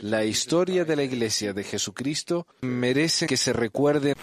[0.00, 4.14] La historia de la Iglesia de Jesucristo merece que se recuerde.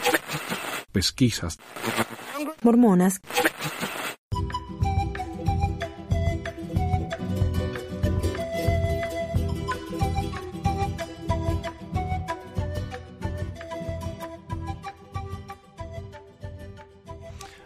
[0.92, 1.58] Pesquisas.
[2.62, 3.20] Mormonas.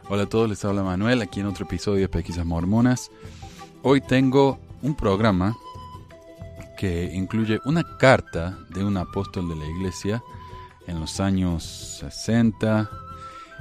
[0.10, 3.10] Hola a todos, les habla Manuel aquí en otro episodio de Pesquisas Mormonas.
[3.82, 5.56] Hoy tengo un programa
[6.82, 10.24] que incluye una carta de un apóstol de la iglesia
[10.88, 11.64] en los años
[12.00, 12.90] 60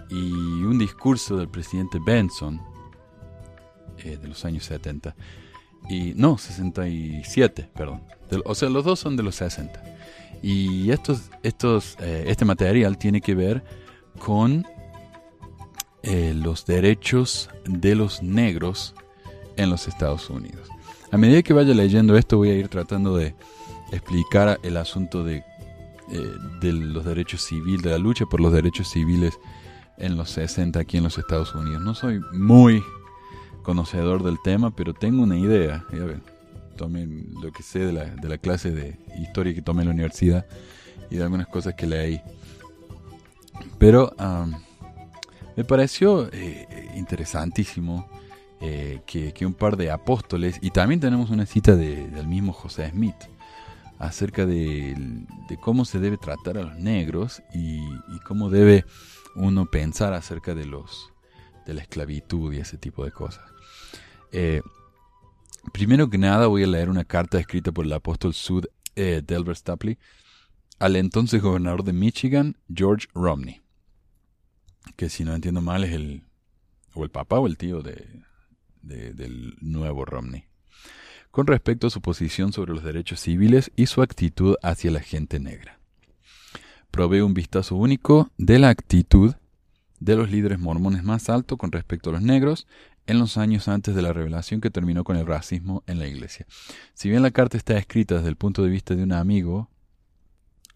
[0.09, 2.62] y un discurso del presidente Benson
[3.98, 5.15] eh, de los años 70.
[5.91, 8.05] Y no, 67, perdón.
[8.46, 9.84] o sea, los dos son de los 60.
[10.43, 13.62] Y estos, estos, eh, este material tiene que ver
[14.18, 14.66] con
[16.02, 18.95] eh, los derechos de los negros
[19.59, 20.71] en los Estados Unidos.
[21.12, 23.34] A medida que vaya leyendo esto voy a ir tratando de
[23.91, 25.45] explicar el asunto de,
[26.12, 29.38] eh, los derechos civiles, de la lucha por los derechos civiles
[29.98, 31.82] en los 60 aquí en los Estados Unidos.
[31.82, 32.82] No soy muy
[33.62, 35.85] conocedor del tema, pero tengo una idea.
[35.93, 36.23] Ya ven,
[36.76, 37.09] tomé
[37.42, 40.46] lo que sé de la, clase de historia que tomé en la universidad
[41.10, 42.20] y de algunas cosas que leí.
[43.79, 44.15] Pero
[45.57, 48.09] me pareció eh, interesantísimo
[48.61, 53.16] eh, que, un par de apóstoles, y también tenemos una cita del mismo José Smith,
[53.99, 54.97] acerca de,
[55.61, 57.81] cómo se debe tratar a los negros y,
[58.27, 58.85] cómo debe
[59.35, 61.11] uno pensar acerca de los
[61.66, 63.45] de la esclavitud y ese tipo de cosas.
[64.33, 64.62] Eh,
[65.72, 68.66] primero que nada voy a leer una carta escrita por el apóstol Sud
[68.97, 69.99] eh, Delbert Stapley
[70.78, 73.61] al entonces gobernador de Michigan, George Romney,
[74.97, 76.25] que si no entiendo mal es el
[76.94, 78.22] o el papá o el tío de,
[78.82, 80.44] del nuevo Romney,
[81.31, 85.41] con respecto a su posición sobre los derechos civiles y su actitud hacia la gente
[85.41, 85.78] negra.
[86.91, 89.34] Provee un vistazo único de la actitud
[90.00, 92.66] de los líderes mormones más alto con respecto a los negros
[93.06, 96.46] en los años antes de la revelación que terminó con el racismo en la iglesia.
[96.94, 99.69] Si bien la carta está escrita desde el punto de vista de un amigo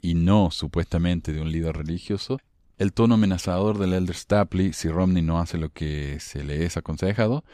[0.00, 2.38] y no supuestamente de un líder religioso,
[2.76, 6.76] el tono amenazador del elder Stapley, si Romney no hace lo que se le es
[6.76, 7.44] aconsejado,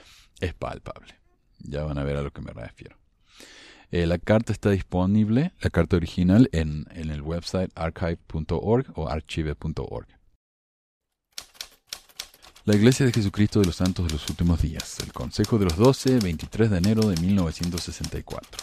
[0.41, 1.15] es palpable.
[1.59, 2.97] Ya van a ver a lo que me refiero.
[3.91, 10.06] Eh, la carta está disponible, la carta original, en, en el website archive.org o archive.org.
[12.67, 15.77] La Iglesia de Jesucristo de los Santos de los Últimos Días, el Consejo de los
[15.77, 18.62] Doce, 23 de enero de 1964.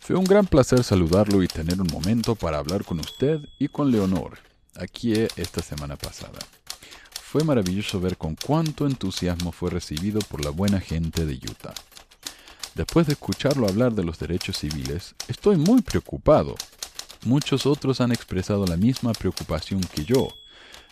[0.00, 3.90] Fue un gran placer saludarlo y tener un momento para hablar con usted y con
[3.90, 4.36] Leonor,
[4.74, 6.40] aquí esta semana pasada.
[7.32, 11.72] Fue maravilloso ver con cuánto entusiasmo fue recibido por la buena gente de Utah.
[12.74, 16.56] Después de escucharlo hablar de los derechos civiles, estoy muy preocupado.
[17.24, 20.28] Muchos otros han expresado la misma preocupación que yo.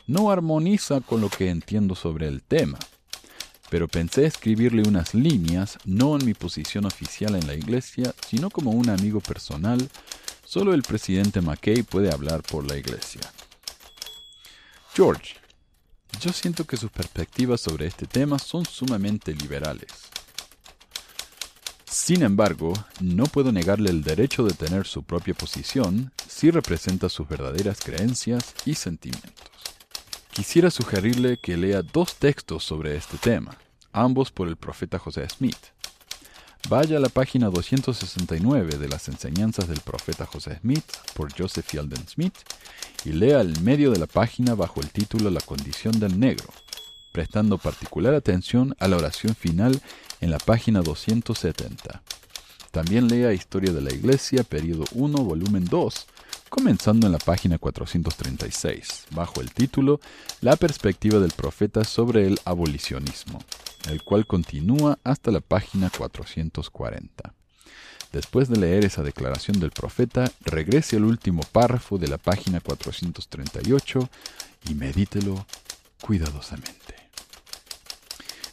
[0.06, 2.78] No armoniza con lo que entiendo sobre el tema.
[3.68, 8.70] Pero pensé escribirle unas líneas, no en mi posición oficial en la iglesia, sino como
[8.70, 9.90] un amigo personal.
[10.46, 13.20] Solo el presidente McKay puede hablar por la iglesia.
[14.94, 15.34] George,
[16.18, 20.10] yo siento que sus perspectivas sobre este tema son sumamente liberales.
[21.90, 27.28] Sin embargo, no puedo negarle el derecho de tener su propia posición si representa sus
[27.28, 29.50] verdaderas creencias y sentimientos.
[30.32, 33.56] Quisiera sugerirle que lea dos textos sobre este tema,
[33.92, 35.58] ambos por el profeta José Smith.
[36.68, 40.84] Vaya a la página 269 de las enseñanzas del profeta José Smith
[41.14, 42.34] por Joseph Fielding Smith
[43.04, 46.48] y lea el medio de la página bajo el título La condición del negro,
[47.12, 49.80] prestando particular atención a la oración final
[50.20, 52.02] en la página 270.
[52.70, 56.06] También lea Historia de la Iglesia, periodo 1, volumen 2,
[56.48, 60.00] comenzando en la página 436, bajo el título
[60.40, 63.40] La perspectiva del profeta sobre el abolicionismo,
[63.88, 67.34] el cual continúa hasta la página 440.
[68.12, 74.08] Después de leer esa declaración del profeta, regrese al último párrafo de la página 438
[74.68, 75.46] y medítelo
[76.00, 77.00] cuidadosamente.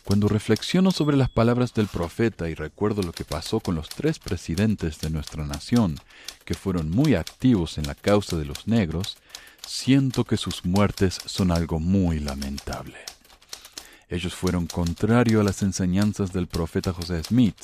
[0.04, 4.20] Cuando reflexiono sobre las palabras del profeta y recuerdo lo que pasó con los tres
[4.20, 6.00] presidentes de nuestra nación,
[6.46, 9.18] que fueron muy activos en la causa de los negros,
[9.66, 13.00] siento que sus muertes son algo muy lamentable.
[14.10, 17.58] Ellos fueron contrario a las enseñanzas del profeta José Smith,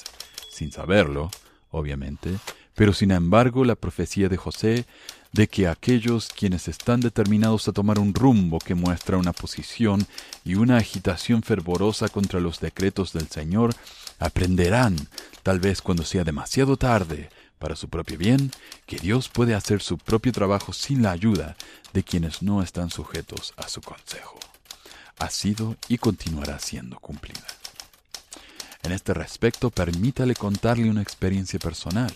[0.51, 1.31] sin saberlo,
[1.71, 2.37] obviamente,
[2.75, 4.85] pero sin embargo la profecía de José
[5.31, 10.05] de que aquellos quienes están determinados a tomar un rumbo que muestra una posición
[10.45, 13.73] y una agitación fervorosa contra los decretos del Señor,
[14.19, 14.95] aprenderán,
[15.41, 18.51] tal vez cuando sea demasiado tarde, para su propio bien,
[18.85, 21.55] que Dios puede hacer su propio trabajo sin la ayuda
[21.93, 24.37] de quienes no están sujetos a su consejo.
[25.19, 27.45] Ha sido y continuará siendo cumplida.
[28.83, 32.13] En este respecto, permítale contarle una experiencia personal.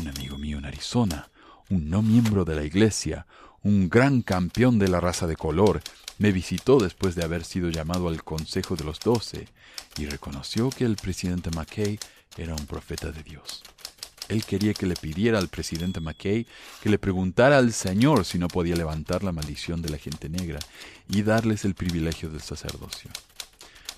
[0.00, 1.28] Un amigo mío en Arizona,
[1.68, 3.26] un no miembro de la iglesia,
[3.62, 5.82] un gran campeón de la raza de color,
[6.18, 9.48] me visitó después de haber sido llamado al Consejo de los Doce
[9.96, 11.98] y reconoció que el presidente McKay
[12.36, 13.62] era un profeta de Dios.
[14.30, 16.46] Él quería que le pidiera al presidente McKay
[16.80, 20.60] que le preguntara al Señor si no podía levantar la maldición de la gente negra
[21.08, 23.10] y darles el privilegio del sacerdocio.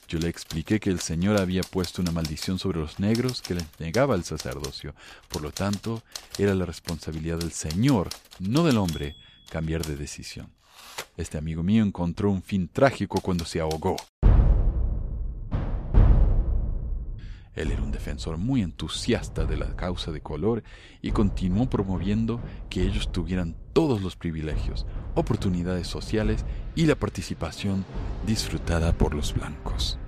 [0.09, 3.65] Yo le expliqué que el Señor había puesto una maldición sobre los negros que les
[3.79, 4.95] negaba el sacerdocio.
[5.29, 6.03] Por lo tanto,
[6.39, 8.09] era la responsabilidad del Señor,
[8.39, 9.17] no del hombre,
[9.51, 10.51] cambiar de decisión.
[11.19, 13.97] Este amigo mío encontró un fin trágico cuando se ahogó.
[17.55, 20.63] Él era un defensor muy entusiasta de la causa de color
[21.03, 22.41] y continuó promoviendo
[22.71, 26.45] que ellos tuvieran todos los privilegios, oportunidades sociales
[26.75, 27.85] y la participación
[28.27, 29.99] disfrutada por los blancos.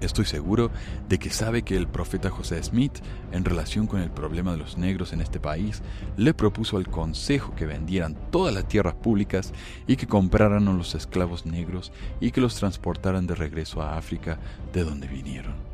[0.00, 0.70] Estoy seguro
[1.08, 2.98] de que sabe que el profeta José Smith,
[3.32, 5.82] en relación con el problema de los negros en este país,
[6.18, 9.54] le propuso al Consejo que vendieran todas las tierras públicas
[9.86, 14.38] y que compraran a los esclavos negros y que los transportaran de regreso a África
[14.74, 15.65] de donde vinieron.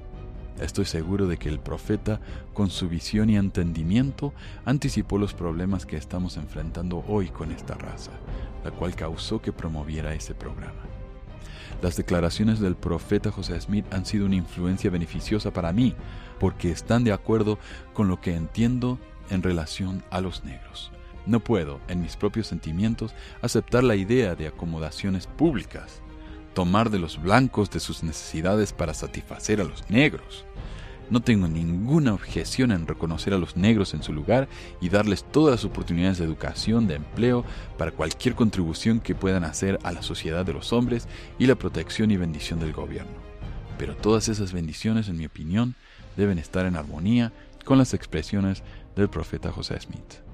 [0.61, 2.21] Estoy seguro de que el profeta,
[2.53, 4.33] con su visión y entendimiento,
[4.65, 8.13] anticipó los problemas que estamos enfrentando hoy con esta raza,
[8.65, 10.83] la cual causó que promoviera ese programa.
[11.81, 15.97] Las declaraciones del profeta José Smith han sido una influencia beneficiosa para mí
[16.39, 17.59] porque están de acuerdo
[17.93, 19.01] con lo que entiendo
[19.31, 20.93] en relación a los negros.
[21.27, 26.02] No puedo, en mis propios sentimientos, aceptar la idea de acomodaciones públicas,
[26.55, 30.45] tomar de los blancos de sus necesidades para satisfacer a los negros.
[31.11, 34.49] No tengo ninguna objeción en reconocer a los negros en su lugar
[34.81, 37.45] y darles todas las oportunidades de educación, de empleo,
[37.77, 41.09] para cualquier contribución que puedan hacer a la sociedad de los hombres
[41.39, 43.13] y la protección y bendición del gobierno.
[43.77, 45.75] Pero todas esas bendiciones, en mi opinión,
[46.17, 47.33] deben estar en armonía
[47.65, 48.63] con las expresiones
[48.97, 50.32] del profeta José Smith.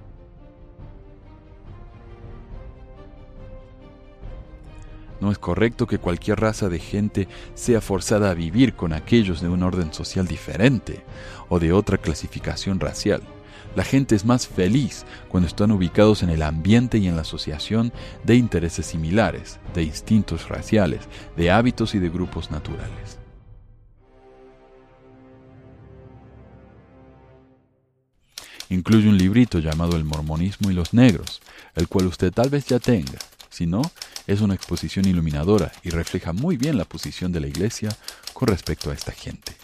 [5.20, 9.48] No es correcto que cualquier raza de gente sea forzada a vivir con aquellos de
[9.48, 11.02] un orden social diferente
[11.48, 13.22] o de otra clasificación racial.
[13.74, 17.92] La gente es más feliz cuando están ubicados en el ambiente y en la asociación
[18.24, 21.00] de intereses similares, de instintos raciales,
[21.36, 23.18] de hábitos y de grupos naturales.
[28.70, 31.40] Incluye un librito llamado El mormonismo y los negros,
[31.74, 33.18] el cual usted tal vez ya tenga.
[33.48, 33.82] Si no,
[34.28, 37.96] es una exposición iluminadora y refleja muy bien la posición de la Iglesia
[38.34, 39.56] con respecto a esta gente.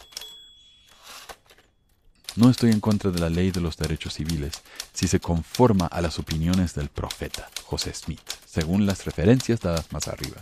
[2.35, 4.63] No estoy en contra de la ley de los derechos civiles
[4.93, 10.09] si se conforma a las opiniones del profeta José Smith, según las referencias dadas más
[10.09, 10.39] arriba.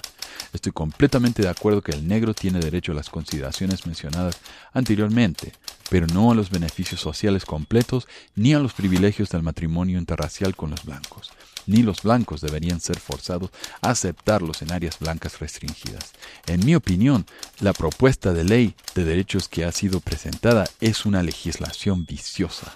[0.53, 4.39] Estoy completamente de acuerdo que el negro tiene derecho a las consideraciones mencionadas
[4.73, 5.53] anteriormente,
[5.93, 10.71] pero no a los beneficios sociales completos ni a los privilegios del matrimonio interracial con
[10.71, 11.31] los blancos
[11.67, 13.51] ni los blancos deberían ser forzados
[13.83, 16.11] a aceptarlos en áreas blancas restringidas.
[16.47, 17.25] En mi opinión,
[17.61, 22.75] la propuesta de ley de derechos que ha sido presentada es una legislación viciosa.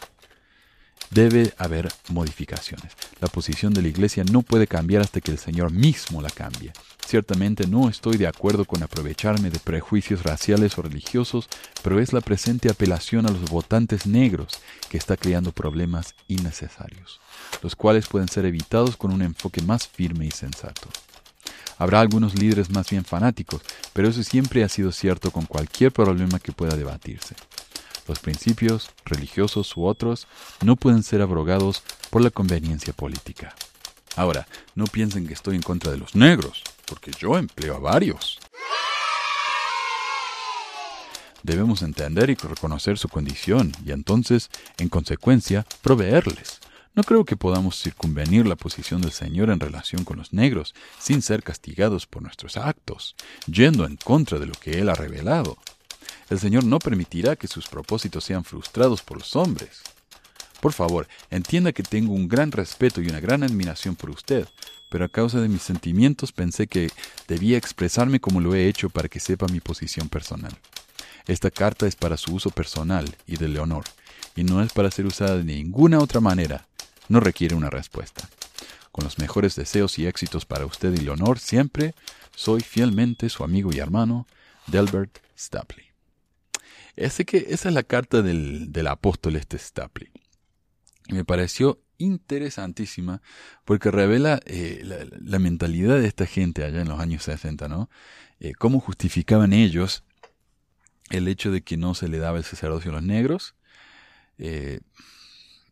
[1.10, 2.92] Debe haber modificaciones.
[3.20, 6.72] La posición de la Iglesia no puede cambiar hasta que el Señor mismo la cambie.
[7.06, 11.48] Ciertamente no estoy de acuerdo con aprovecharme de prejuicios raciales o religiosos,
[11.84, 14.58] pero es la presente apelación a los votantes negros
[14.90, 17.20] que está creando problemas innecesarios,
[17.62, 20.88] los cuales pueden ser evitados con un enfoque más firme y sensato.
[21.78, 26.40] Habrá algunos líderes más bien fanáticos, pero eso siempre ha sido cierto con cualquier problema
[26.40, 27.36] que pueda debatirse.
[28.08, 30.26] Los principios, religiosos u otros,
[30.60, 33.54] no pueden ser abrogados por la conveniencia política.
[34.16, 38.38] Ahora, no piensen que estoy en contra de los negros porque yo empleo a varios.
[41.42, 46.60] Debemos entender y reconocer su condición y entonces, en consecuencia, proveerles.
[46.96, 51.20] No creo que podamos circunvenir la posición del Señor en relación con los negros sin
[51.20, 53.14] ser castigados por nuestros actos,
[53.46, 55.58] yendo en contra de lo que Él ha revelado.
[56.30, 59.82] El Señor no permitirá que sus propósitos sean frustrados por los hombres.
[60.60, 64.46] Por favor, entienda que tengo un gran respeto y una gran admiración por usted,
[64.88, 66.90] pero a causa de mis sentimientos pensé que
[67.28, 70.56] debía expresarme como lo he hecho para que sepa mi posición personal.
[71.26, 73.84] Esta carta es para su uso personal y de Leonor,
[74.36, 76.66] y no es para ser usada de ninguna otra manera.
[77.08, 78.28] No requiere una respuesta.
[78.92, 81.94] Con los mejores deseos y éxitos para usted y Leonor, siempre
[82.34, 84.26] soy fielmente su amigo y hermano,
[84.66, 85.86] Delbert Stapley.
[86.96, 90.10] Ese que, esa es la carta del, del apóstol este Stapley.
[91.10, 93.22] Me pareció interesantísima
[93.64, 94.82] porque revela eh,
[95.20, 97.88] la, mentalidad de esta gente allá en los años 60, ¿no?
[98.40, 100.04] Eh, cómo justificaban ellos
[101.10, 103.54] el hecho de que no se le daba el sacerdocio a los negros.
[104.38, 104.80] Eh,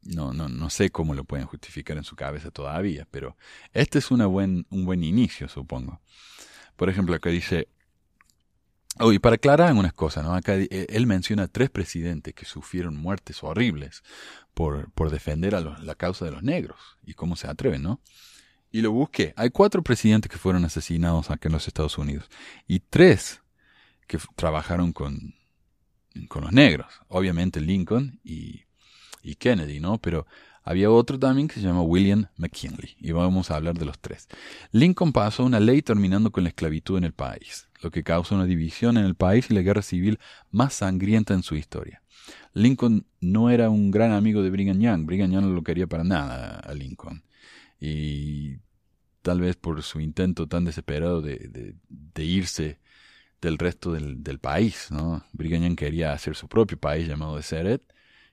[0.02, 3.36] no, no, no sé cómo lo pueden justificar en su cabeza todavía, pero
[3.72, 6.00] este es buen, un buen inicio, supongo.
[6.76, 7.68] Por ejemplo, acá dice,
[9.00, 10.34] Oh, y para aclarar algunas cosas, ¿no?
[10.34, 14.02] Acá eh, él menciona tres presidentes que sufrieron muertes horribles
[14.54, 16.78] por, por defender la causa de los negros.
[17.04, 18.00] Y cómo se atreven, ¿no?
[18.70, 19.34] Y lo busqué.
[19.36, 22.28] Hay cuatro presidentes que fueron asesinados acá en los Estados Unidos.
[22.66, 23.42] Y tres
[24.06, 25.34] que trabajaron con,
[26.28, 26.92] con los negros.
[27.08, 28.64] Obviamente Lincoln y,
[29.22, 29.98] y Kennedy, ¿no?
[29.98, 30.26] Pero
[30.64, 34.28] había otro también que se llama William McKinley, y vamos a hablar de los tres.
[34.72, 38.46] Lincoln pasó una ley terminando con la esclavitud en el país, lo que causó una
[38.46, 40.18] división en el país y la guerra civil
[40.50, 42.00] más sangrienta en su historia.
[42.54, 46.02] Lincoln no era un gran amigo de Brigham Young, Brigham Young no lo quería para
[46.02, 47.22] nada a Lincoln.
[47.78, 48.56] Y
[49.20, 51.74] tal vez por su intento tan desesperado de,
[52.16, 52.78] irse
[53.42, 55.24] del resto del, del, país, ¿no?
[55.32, 57.82] Brigham Young quería hacer su propio país llamado Deseret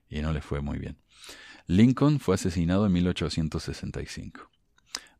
[0.10, 0.98] y no le fue muy bien.
[1.72, 4.50] Lincoln fue asesinado en 1865.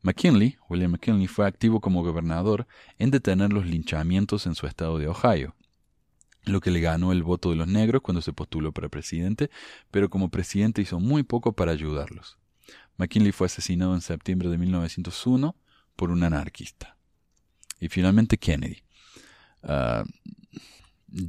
[0.02, 2.66] McKinley, William McKinley, fue activo como gobernador
[2.98, 5.56] en detener los linchamientos en su estado de Ohio,
[6.44, 9.48] lo que le ganó el voto de los negros cuando se postuló para presidente,
[9.90, 12.36] pero como presidente hizo muy poco para ayudarlos.
[12.98, 15.56] McKinley fue asesinado en septiembre de 1901
[15.96, 16.98] por un anarquista.
[17.80, 18.82] Y finalmente Kennedy.
[19.62, 20.04] Ah,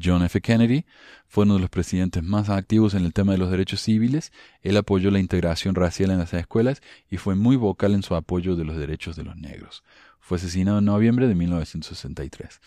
[0.02, 0.40] John F.
[0.42, 0.86] Kennedy
[1.28, 4.32] fue uno de los presidentes más activos en el tema de los derechos civiles.
[4.62, 8.56] Él apoyó la integración racial en las escuelas y fue muy vocal en su apoyo
[8.56, 9.84] de los derechos de los negros.
[10.20, 12.62] Fue asesinado en noviembre de 1963.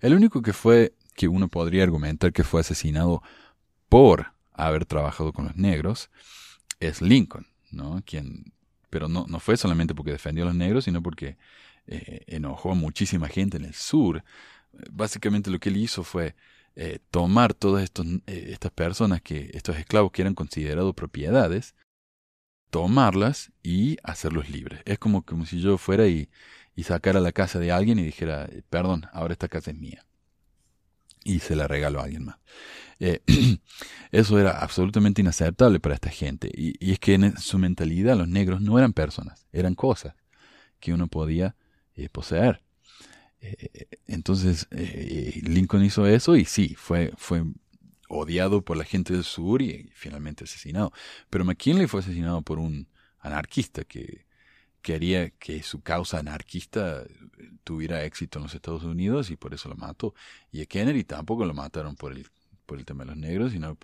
[0.00, 3.22] El único que fue que uno podría argumentar que fue asesinado
[3.88, 6.10] por haber trabajado con los negros
[6.80, 8.02] es Lincoln, ¿no?
[8.06, 8.52] Quien,
[8.90, 11.36] pero no, no fue solamente porque defendió a los negros, sino porque
[11.86, 14.24] eh, enojó a muchísima gente en el sur.
[14.90, 16.34] Básicamente lo que él hizo fue
[16.76, 21.76] eh, tomar todas eh, estas personas, que estos esclavos que eran considerados propiedades,
[22.70, 24.80] tomarlas y hacerlos libres.
[24.84, 26.28] Es como, como si yo fuera y,
[26.74, 30.04] y sacara la casa de alguien y dijera, eh, perdón, ahora esta casa es mía.
[31.22, 32.38] Y se la regalo a alguien más.
[34.12, 36.50] eso era absolutamente inaceptable para esta gente.
[36.52, 40.14] Y, y, es que en su mentalidad los negros no eran personas, eran cosas
[40.80, 41.54] que uno podía
[42.12, 42.64] poseer.
[43.46, 47.44] Eh, entonces eh, Lincoln hizo eso y sí, fue, fue
[48.08, 50.92] odiado por la gente del sur y, finalmente asesinado.
[51.28, 52.88] Pero McKinley fue asesinado por un
[53.20, 54.24] anarquista que
[54.80, 57.04] quería que su causa anarquista
[57.64, 60.14] tuviera éxito en los Estados Unidos y por eso lo mató.
[60.50, 62.26] Y a Kennedy tampoco lo mataron por el,
[62.64, 63.76] por el tema de los negros, sino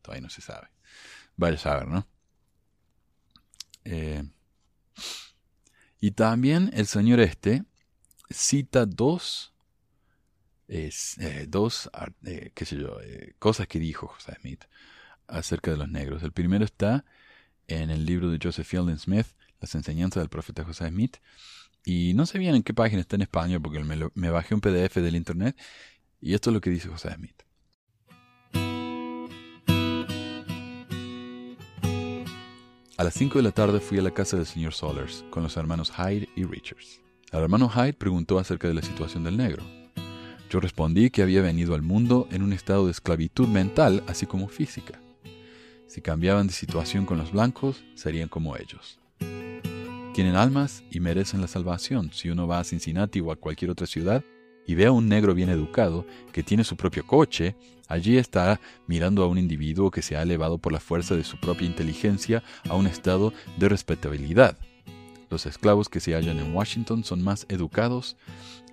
[0.00, 0.68] todavía no se sabe.
[1.36, 2.06] Vaya a saber, ¿no?
[3.84, 4.24] Eh,
[6.00, 7.64] y también el señor este,
[8.32, 9.52] cita dos,
[10.68, 10.90] eh,
[11.48, 11.90] dos
[12.24, 14.64] eh, yo, eh, cosas que dijo José Smith
[15.26, 16.22] acerca de los negros.
[16.22, 17.04] El primero está
[17.68, 19.26] en el libro de Joseph Fielding Smith,
[19.60, 21.16] Las enseñanzas del profeta José Smith,
[21.84, 24.60] y no sé bien en qué página está en español porque me, me bajé un
[24.60, 25.56] PDF del internet,
[26.20, 27.42] y esto es lo que dice José Smith.
[32.98, 35.56] A las 5 de la tarde fui a la casa del señor Solers con los
[35.56, 37.00] hermanos Hyde y Richards.
[37.32, 39.64] El hermano Hyde preguntó acerca de la situación del negro.
[40.50, 44.48] Yo respondí que había venido al mundo en un estado de esclavitud mental así como
[44.48, 45.00] física.
[45.86, 48.98] Si cambiaban de situación con los blancos, serían como ellos.
[50.12, 52.10] Tienen almas y merecen la salvación.
[52.12, 54.22] Si uno va a Cincinnati o a cualquier otra ciudad
[54.66, 57.56] y ve a un negro bien educado que tiene su propio coche,
[57.88, 61.40] allí está mirando a un individuo que se ha elevado por la fuerza de su
[61.40, 64.58] propia inteligencia a un estado de respetabilidad.
[65.32, 68.18] Los esclavos que se hallan en Washington son más educados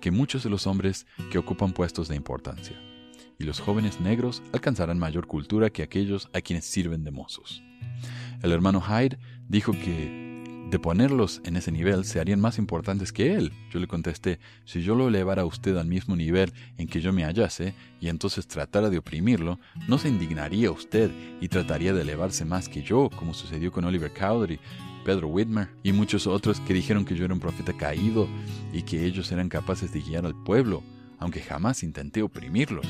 [0.02, 2.78] que muchos de los hombres que ocupan puestos de importancia,
[3.38, 7.62] y los jóvenes negros alcanzarán mayor cultura que aquellos a quienes sirven de mozos.
[8.42, 10.20] El hermano Hyde dijo que
[10.70, 13.52] de ponerlos en ese nivel se harían más importantes que él.
[13.70, 17.12] Yo le contesté, si yo lo elevara a usted al mismo nivel en que yo
[17.12, 22.44] me hallase, y entonces tratara de oprimirlo, no se indignaría usted y trataría de elevarse
[22.44, 24.60] más que yo, como sucedió con Oliver Cowdery,
[25.04, 28.28] Pedro Whitmer y muchos otros que dijeron que yo era un profeta caído
[28.72, 30.82] y que ellos eran capaces de guiar al pueblo,
[31.18, 32.86] aunque jamás intenté oprimirlos.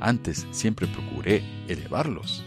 [0.00, 2.44] Antes siempre procuré elevarlos.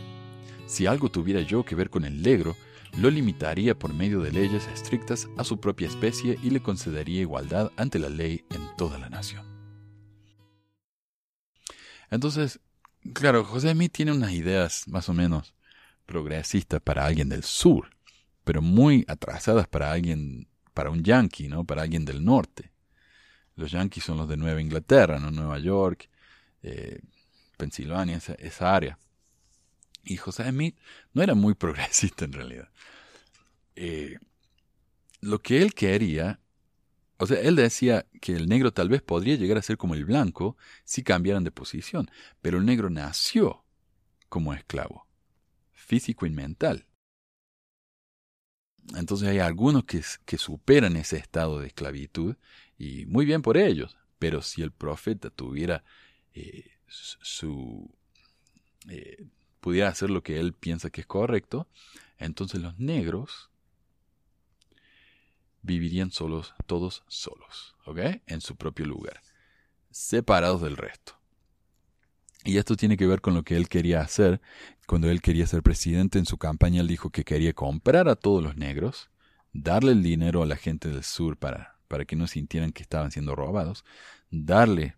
[0.66, 2.56] Si algo tuviera yo que ver con el negro,
[2.98, 7.72] lo limitaría por medio de leyes estrictas a su propia especie y le concedería igualdad
[7.76, 9.46] ante la ley en toda la nación.
[12.12, 12.60] Entonces,
[13.14, 15.56] claro, José Smith tiene unas ideas más o menos
[16.06, 17.90] progresistas para alguien del sur.
[18.44, 21.66] Pero muy atrasadas para alguien, para un yankee, ¿no?
[21.66, 22.72] Para alguien del norte.
[23.56, 25.32] Los yankees son los de Nueva Inglaterra, ¿no?
[25.32, 26.10] Nueva York,
[26.64, 27.00] eh,
[27.58, 28.98] Pensilvania, esa, esa, área.
[30.04, 30.78] Y José Smith
[31.14, 32.70] no era muy progresista en realidad.
[33.76, 34.18] Eh,
[35.22, 36.40] lo que él quería,
[37.18, 40.06] o sea, él decía que el negro tal vez podría llegar a ser como el
[40.06, 42.10] blanco si cambiaran de posición,
[42.42, 43.64] pero el negro nació
[44.28, 45.08] como esclavo,
[45.72, 46.88] físico y mental.
[48.96, 50.04] Entonces hay algunos que,
[50.38, 52.36] superan ese estado de esclavitud
[52.78, 55.84] y muy bien por ellos, pero si el profeta tuviera
[56.34, 57.90] eh, su...
[58.90, 59.26] Eh,
[59.60, 61.70] pudiera hacer lo que él piensa que es correcto,
[62.18, 63.50] entonces los negros
[65.62, 68.00] vivirían solos, todos solos, ¿ok?
[68.28, 69.22] En su propio lugar,
[69.90, 71.23] separados del resto.
[72.44, 74.42] Y esto tiene que ver con lo que él quería hacer.
[74.86, 78.44] Cuando él quería ser presidente en su campaña, él dijo que quería comprar a todos
[78.44, 79.10] los negros,
[79.54, 83.12] darle el dinero a la gente del sur para, para que no sintieran que estaban
[83.12, 83.86] siendo robados,
[84.30, 84.98] darle,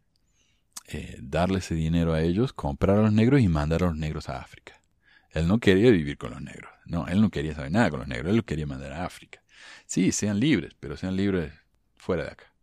[0.87, 4.27] eh, darle ese dinero a ellos, comprar a los negros y mandar a los negros
[4.29, 4.81] a África.
[5.29, 6.71] Él no quería vivir con los negros.
[6.85, 8.29] No, él no quería saber nada con los negros.
[8.29, 9.43] Él los quería mandar a África.
[9.85, 11.53] Sí, sean libres, pero sean libres
[11.97, 12.53] fuera de acá.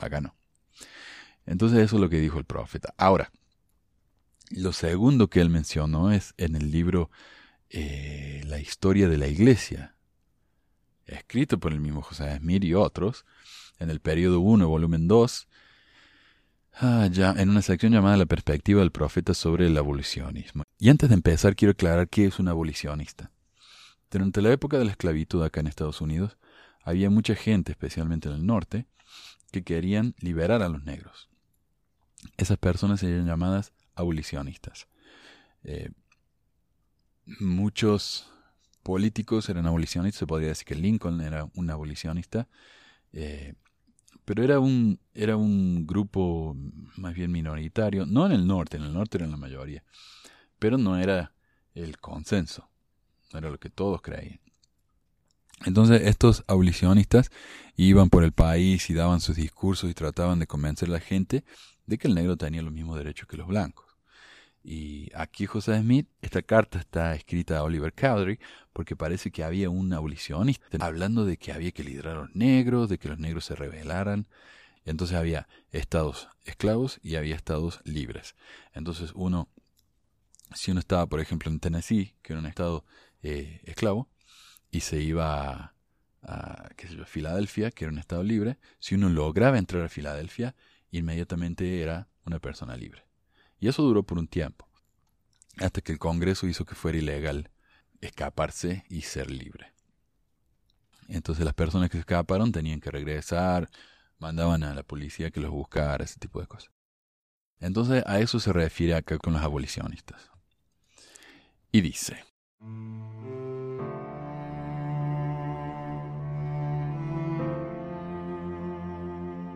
[0.00, 0.34] Acá no.
[1.46, 2.92] Entonces eso es lo que dijo el profeta.
[2.96, 3.30] Ahora,
[4.56, 7.10] lo segundo que él mencionó es en el libro
[7.70, 9.94] eh, La historia de la iglesia,
[11.06, 13.24] escrito por el mismo José Smith y otros,
[13.78, 15.48] en el periodo 1, volumen 2,
[16.74, 20.62] ah, ya, en una sección llamada La perspectiva del profeta sobre el abolicionismo.
[20.78, 23.30] Y antes de empezar, quiero aclarar qué es un abolicionista.
[24.10, 26.36] Durante la época de la esclavitud acá en Estados Unidos,
[26.82, 28.86] había mucha gente, especialmente en el norte,
[29.50, 31.28] que querían liberar a los negros.
[32.36, 34.88] Esas personas eran llamadas abolicionistas.
[35.64, 35.90] Eh,
[37.40, 38.30] muchos
[38.82, 42.48] políticos eran abolicionistas, se podría decir que Lincoln era un abolicionista,
[43.12, 43.54] eh,
[44.24, 46.56] pero era un, era un grupo
[46.96, 49.84] más bien minoritario, no en el norte, en el norte era la mayoría,
[50.58, 51.32] pero no era
[51.74, 52.68] el consenso
[53.38, 54.40] era lo que todos creían.
[55.64, 57.30] Entonces estos abolicionistas
[57.76, 61.44] iban por el país y daban sus discursos y trataban de convencer a la gente
[61.86, 63.83] de que el negro tenía los mismos derechos que los blancos.
[64.66, 68.40] Y aquí José Smith, esta carta está escrita a Oliver Cowdery
[68.72, 72.88] porque parece que había un abolicionista hablando de que había que liderar a los negros,
[72.88, 74.26] de que los negros se rebelaran.
[74.86, 78.36] Entonces había estados esclavos y había estados libres.
[78.72, 79.48] Entonces uno,
[80.54, 82.86] si uno estaba por ejemplo en Tennessee, que era un estado
[83.22, 84.08] eh, esclavo
[84.70, 85.74] y se iba
[86.22, 90.54] a, qué Filadelfia, que era un estado libre, si uno lograba entrar a Filadelfia,
[90.90, 93.04] inmediatamente era una persona libre.
[93.64, 94.68] Y eso duró por un tiempo,
[95.56, 97.50] hasta que el Congreso hizo que fuera ilegal
[98.02, 99.72] escaparse y ser libre.
[101.08, 103.70] Entonces las personas que escaparon tenían que regresar,
[104.18, 106.72] mandaban a la policía que los buscara, ese tipo de cosas.
[107.58, 110.30] Entonces a eso se refiere acá con los abolicionistas.
[111.72, 112.22] Y dice,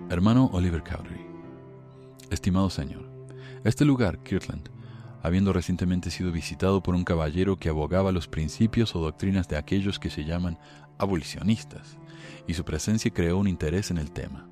[0.08, 1.26] Hermano Oliver Cowdery,
[2.30, 3.07] estimado señor,
[3.64, 4.70] este lugar, Kirtland,
[5.22, 9.98] habiendo recientemente sido visitado por un caballero que abogaba los principios o doctrinas de aquellos
[9.98, 10.58] que se llaman
[10.98, 11.98] abolicionistas,
[12.46, 14.48] y su presencia creó un interés en el tema.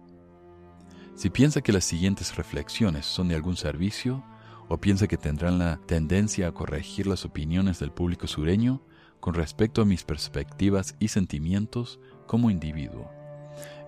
[1.14, 4.24] Si piensa que las siguientes reflexiones son de algún servicio,
[4.68, 8.82] o piensa que tendrán la tendencia a corregir las opiniones del público sureño
[9.20, 13.15] con respecto a mis perspectivas y sentimientos como individuo.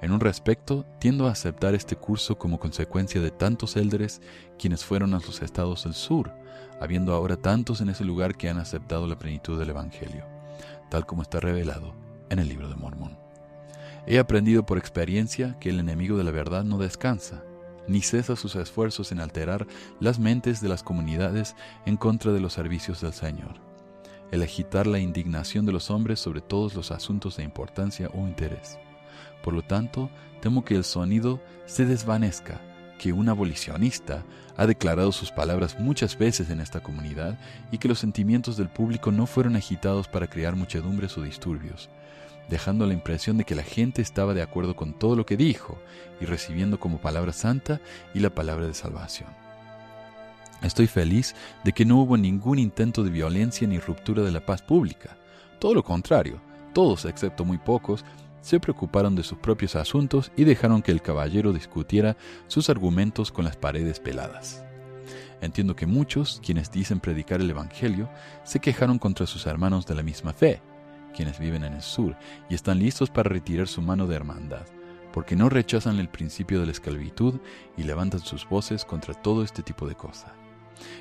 [0.00, 4.20] En un respecto, tiendo a aceptar este curso como consecuencia de tantos élderes
[4.58, 6.32] quienes fueron a los estados del sur,
[6.80, 10.24] habiendo ahora tantos en ese lugar que han aceptado la plenitud del Evangelio,
[10.88, 11.94] tal como está revelado
[12.30, 13.18] en el libro de Mormón.
[14.06, 17.42] He aprendido por experiencia que el enemigo de la verdad no descansa,
[17.88, 19.66] ni cesa sus esfuerzos en alterar
[19.98, 21.56] las mentes de las comunidades
[21.87, 23.61] en contra de los servicios del Señor,
[24.30, 28.78] el agitar la indignación de los hombres sobre todos los asuntos de importancia o interés.
[29.42, 32.61] Por lo tanto, temo que el sonido se desvanezca,
[32.98, 34.24] que un abolicionista
[34.57, 37.38] ha declarado sus palabras muchas veces en esta comunidad
[37.70, 41.88] y que los sentimientos del público no fueron agitados para crear muchedumbres o disturbios,
[42.48, 45.79] dejando la impresión de que la gente estaba de acuerdo con todo lo que dijo
[46.20, 47.81] y recibiendo como palabra santa
[48.14, 49.29] y la palabra de salvación.
[50.62, 54.61] Estoy feliz de que no hubo ningún intento de violencia ni ruptura de la paz
[54.61, 55.16] pública.
[55.61, 56.40] Todo lo contrario,
[56.74, 58.05] todos, excepto muy pocos,
[58.40, 63.44] se preocuparon de sus propios asuntos y dejaron que el caballero discutiera sus argumentos con
[63.44, 64.64] las paredes peladas.
[65.40, 68.09] Entiendo que muchos, quienes dicen predicar el Evangelio,
[68.44, 70.61] se quejaron contra sus hermanos de la misma fe,
[71.14, 72.16] quienes viven en el sur,
[72.48, 74.66] y están listos para retirar su mano de hermandad,
[75.12, 77.40] porque no rechazan el principio de la esclavitud
[77.77, 80.33] y levantan sus voces contra todo este tipo de cosas.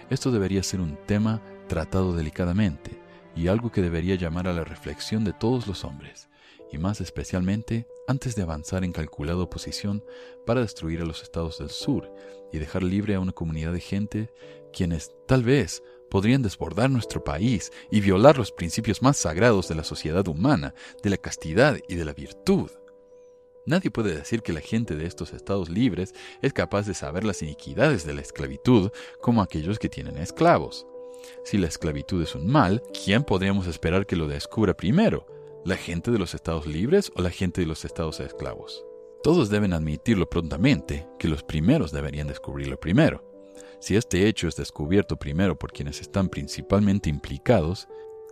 [0.10, 3.00] Esto debería ser un tema tratado delicadamente
[3.36, 6.30] y algo que debería llamar a la reflexión de todos los hombres,
[6.72, 10.04] y más especialmente antes de avanzar en calculada oposición
[10.46, 12.12] para destruir a los estados del sur
[12.52, 14.30] y dejar libre a una comunidad de gente
[14.72, 19.84] quienes tal vez podrían desbordar nuestro país y violar los principios más sagrados de la
[19.84, 22.72] sociedad humana, de la castidad y de la virtud.
[23.66, 27.42] Nadie puede decir que la gente de estos estados libres es capaz de saber las
[27.42, 30.88] iniquidades de la esclavitud como aquellos que tienen esclavos.
[31.44, 35.26] Si la esclavitud es un mal, ¿quién podríamos esperar que lo descubra primero?
[35.66, 38.86] ¿La gente de los estados libres o la gente de los estados esclavos?
[39.22, 43.24] Todos deben admitirlo prontamente, que los primeros deberían descubrirlo primero.
[43.80, 47.88] Si este hecho es descubierto primero por quienes están principalmente implicados,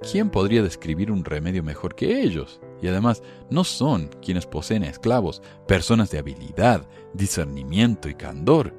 [0.09, 2.61] ¿quién podría describir un remedio mejor que ellos?
[2.81, 8.73] Y además, no son quienes poseen esclavos, personas de habilidad, discernimiento y candor.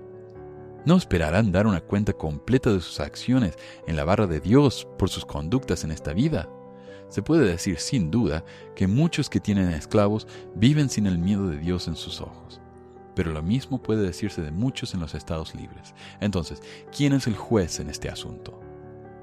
[0.86, 3.56] No esperarán dar una cuenta completa de sus acciones
[3.86, 6.48] en la barra de Dios por sus conductas en esta vida.
[7.16, 11.56] Se puede decir sin duda que muchos que tienen esclavos viven sin el miedo de
[11.56, 12.60] Dios en sus ojos.
[13.14, 15.94] Pero lo mismo puede decirse de muchos en los estados libres.
[16.20, 16.60] Entonces,
[16.94, 18.60] ¿quién es el juez en este asunto?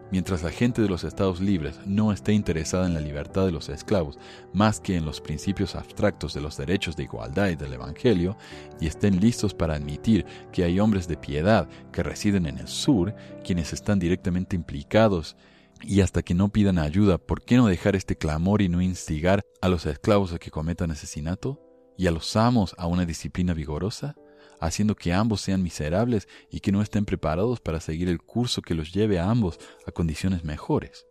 [0.10, 3.70] Mientras la gente de los estados libres no esté interesada en la libertad de los
[3.70, 4.18] esclavos
[4.54, 8.36] más que en los principios abstractos de los derechos de igualdad y del Evangelio,
[8.82, 13.14] y estén listos para admitir que hay hombres de piedad que residen en el sur,
[13.44, 15.36] quienes están directamente implicados
[15.84, 19.44] y hasta que no pidan ayuda, ¿por qué no dejar este clamor y no instigar
[19.62, 21.60] a los esclavos a que cometan asesinato?
[21.98, 24.16] ¿Y a los amos a una disciplina vigorosa?
[24.60, 28.76] haciendo que ambos sean miserables y que no estén preparados para seguir el curso que
[28.76, 31.06] los lleve a ambos a condiciones mejores.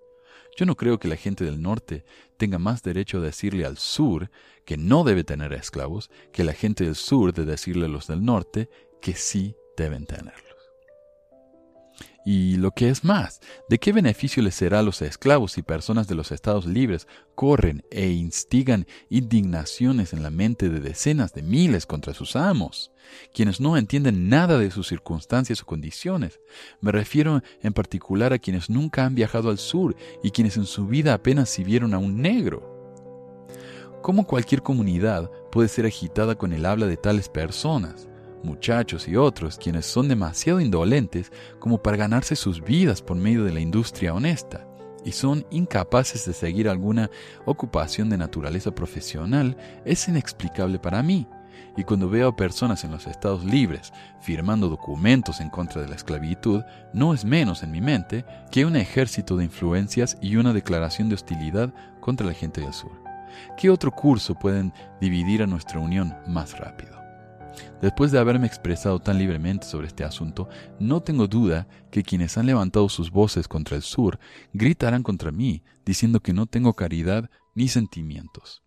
[0.57, 2.05] Yo no creo que la gente del norte
[2.39, 4.31] tenga más derecho a decirle al sur
[4.65, 8.25] que no debe tener esclavos que la gente del sur de decirle a los del
[8.25, 8.71] norte
[9.03, 10.52] que sí deben tenerlos.
[12.25, 16.07] Y lo que es más, ¿de qué beneficio les será a los esclavos y personas
[16.07, 21.85] de los estados libres corren e instigan indignaciones en la mente de decenas de miles
[21.85, 22.93] contra sus amos,
[23.35, 26.39] quienes no entienden nada de sus circunstancias o condiciones?
[26.81, 30.87] Me refiero en particular a quienes nunca han viajado al sur y quienes en su
[30.87, 32.73] vida apenas si vieron a un negro.
[34.01, 38.09] ¿Cómo cualquier comunidad puede ser agitada con el habla de tales personas?
[38.45, 43.53] Muchachos y otros quienes son demasiado indolentes como para ganarse sus vidas por medio de
[43.53, 44.67] la industria honesta
[45.05, 47.11] y son incapaces de seguir alguna
[47.45, 51.27] ocupación de naturaleza profesional es inexplicable para mí.
[51.77, 55.97] Y cuando veo a personas en los estados libres firmando documentos en contra de la
[55.97, 61.09] esclavitud, no es menos en mi mente que un ejército de influencias y una declaración
[61.09, 62.93] de hostilidad contra la gente del sur.
[63.57, 67.02] ¿Qué otro curso pueden dividir a nuestra unión más rápido?
[67.81, 72.47] Después de haberme expresado tan libremente sobre este asunto, no tengo duda que quienes han
[72.47, 74.19] levantado sus voces contra el sur
[74.53, 78.63] gritarán contra mí, diciendo que no tengo caridad ni sentimientos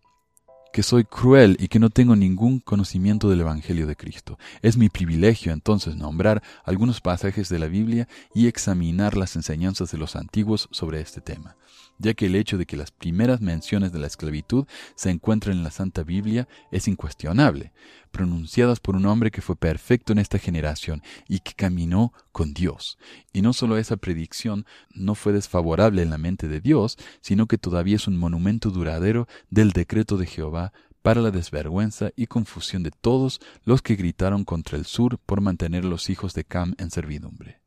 [0.76, 4.38] que soy cruel y que no tengo ningún conocimiento del Evangelio de Cristo.
[4.60, 9.96] Es mi privilegio entonces nombrar algunos pasajes de la Biblia y examinar las enseñanzas de
[9.96, 11.56] los antiguos sobre este tema
[11.98, 15.64] ya que el hecho de que las primeras menciones de la esclavitud se encuentren en
[15.64, 17.72] la Santa Biblia es incuestionable,
[18.10, 22.98] pronunciadas por un hombre que fue perfecto en esta generación y que caminó con Dios.
[23.32, 27.58] Y no solo esa predicción no fue desfavorable en la mente de Dios, sino que
[27.58, 32.90] todavía es un monumento duradero del decreto de Jehová para la desvergüenza y confusión de
[32.90, 36.90] todos los que gritaron contra el sur por mantener a los hijos de Cam en
[36.90, 37.60] servidumbre.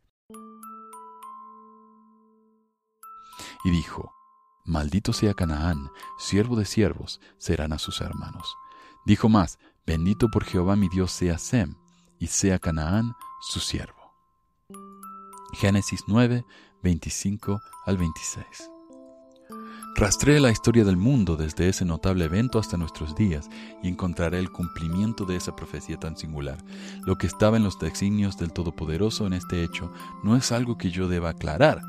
[3.63, 4.11] Y dijo,
[4.69, 8.55] Maldito sea Canaán, siervo de siervos, serán a sus hermanos.
[9.03, 11.73] Dijo más, bendito por Jehová mi Dios sea Sem,
[12.19, 14.13] y sea Canaán su siervo.
[15.53, 16.45] Génesis 9,
[16.83, 18.45] 25 al 26.
[19.95, 23.49] Rastree la historia del mundo desde ese notable evento hasta nuestros días
[23.81, 26.63] y encontraré el cumplimiento de esa profecía tan singular.
[27.07, 29.91] Lo que estaba en los designios del Todopoderoso en este hecho
[30.23, 31.81] no es algo que yo deba aclarar,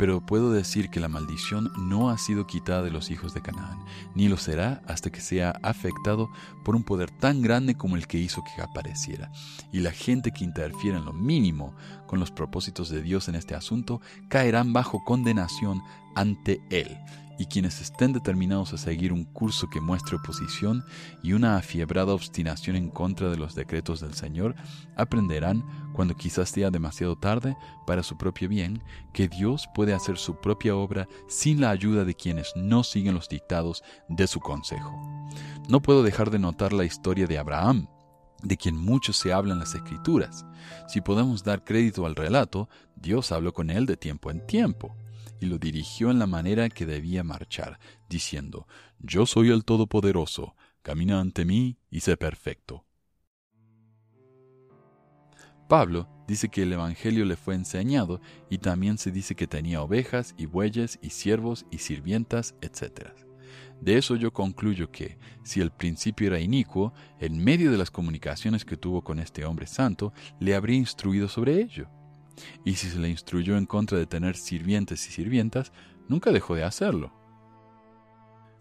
[0.00, 3.84] pero puedo decir que la maldición no ha sido quitada de los hijos de Canaán,
[4.14, 6.30] ni lo será hasta que sea afectado
[6.64, 9.30] por un poder tan grande como el que hizo que apareciera.
[9.74, 11.74] Y la gente que interfiera en lo mínimo
[12.06, 15.82] con los propósitos de Dios en este asunto caerán bajo condenación
[16.14, 16.96] ante Él.
[17.40, 20.84] Y quienes estén determinados a seguir un curso que muestre oposición
[21.22, 24.54] y una afiebrada obstinación en contra de los decretos del Señor,
[24.94, 28.82] aprenderán, cuando quizás sea demasiado tarde, para su propio bien,
[29.14, 33.30] que Dios puede hacer su propia obra sin la ayuda de quienes no siguen los
[33.30, 34.92] dictados de su consejo.
[35.66, 37.88] No puedo dejar de notar la historia de Abraham,
[38.42, 40.44] de quien mucho se habla en las Escrituras.
[40.88, 44.94] Si podemos dar crédito al relato, Dios habló con él de tiempo en tiempo
[45.40, 48.66] y lo dirigió en la manera que debía marchar, diciendo,
[48.98, 52.84] Yo soy el Todopoderoso, camina ante mí y sé perfecto.
[55.68, 60.34] Pablo dice que el Evangelio le fue enseñado y también se dice que tenía ovejas
[60.36, 63.10] y bueyes y siervos y sirvientas, etc.
[63.80, 68.64] De eso yo concluyo que, si el principio era inicuo, en medio de las comunicaciones
[68.64, 71.88] que tuvo con este hombre santo, le habría instruido sobre ello.
[72.64, 75.72] Y si se le instruyó en contra de tener sirvientes y sirvientas,
[76.08, 77.12] nunca dejó de hacerlo.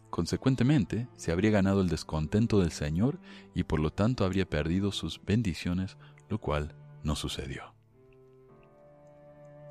[0.09, 3.19] Consecuentemente, se habría ganado el descontento del Señor
[3.53, 5.97] y por lo tanto habría perdido sus bendiciones,
[6.29, 7.73] lo cual no sucedió.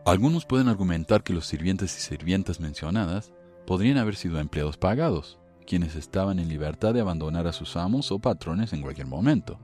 [0.05, 3.33] Algunos pueden argumentar que los sirvientes y sirvientas mencionadas
[3.67, 8.19] podrían haber sido empleados pagados, quienes estaban en libertad de abandonar a sus amos o
[8.19, 9.59] patrones en cualquier momento.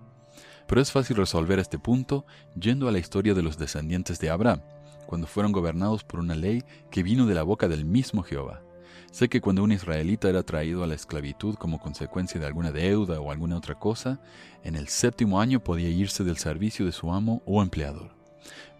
[0.66, 2.24] Pero es fácil resolver este punto
[2.58, 4.60] yendo a la historia de los descendientes de Abraham,
[5.06, 8.62] cuando fueron gobernados por una ley que vino de la boca del mismo Jehová.
[9.10, 13.20] Sé que cuando un israelita era traído a la esclavitud como consecuencia de alguna deuda
[13.20, 14.20] o alguna otra cosa,
[14.64, 18.10] en el séptimo año podía irse del servicio de su amo o empleador.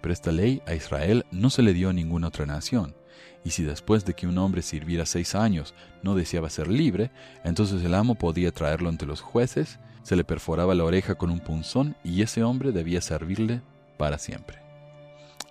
[0.01, 2.97] Pero esta ley a Israel no se le dio a ninguna otra nación,
[3.45, 7.13] y si después de que un hombre sirviera seis años no deseaba ser libre,
[7.45, 11.41] entonces el amo podía traerlo ante los jueces, se le perforaba la oreja con un
[11.41, 13.61] punzón y ese hombre debía servirle
[13.99, 14.59] para siempre.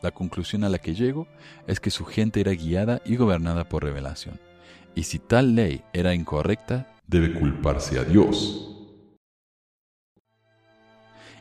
[0.01, 1.27] La conclusión a la que llego
[1.67, 4.39] es que su gente era guiada y gobernada por revelación,
[4.95, 8.69] y si tal ley era incorrecta, debe culparse a Dios.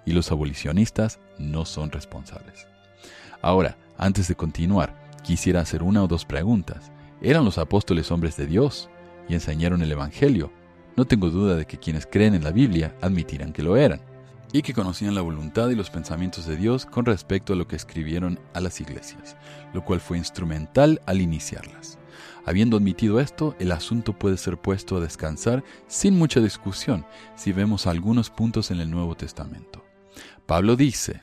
[0.05, 2.66] Y los abolicionistas no son responsables.
[3.40, 6.90] Ahora, antes de continuar, Quisiera hacer una o dos preguntas.
[7.20, 8.90] ¿Eran los apóstoles hombres de Dios
[9.29, 10.53] y enseñaron el Evangelio?
[10.96, 14.00] No tengo duda de que quienes creen en la Biblia admitirán que lo eran
[14.52, 17.76] y que conocían la voluntad y los pensamientos de Dios con respecto a lo que
[17.76, 19.37] escribieron a las iglesias,
[19.72, 21.98] lo cual fue instrumental al iniciarlas.
[22.44, 27.87] Habiendo admitido esto, el asunto puede ser puesto a descansar sin mucha discusión si vemos
[27.87, 29.85] algunos puntos en el Nuevo Testamento.
[30.44, 31.22] Pablo dice,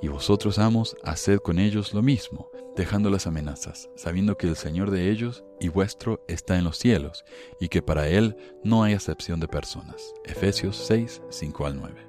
[0.00, 4.90] Y vosotros, amos, haced con ellos lo mismo, dejando las amenazas, sabiendo que el Señor
[4.90, 7.24] de ellos y vuestro está en los cielos,
[7.60, 10.14] y que para Él no hay acepción de personas.
[10.24, 12.06] Efesios 6, 5 al 9.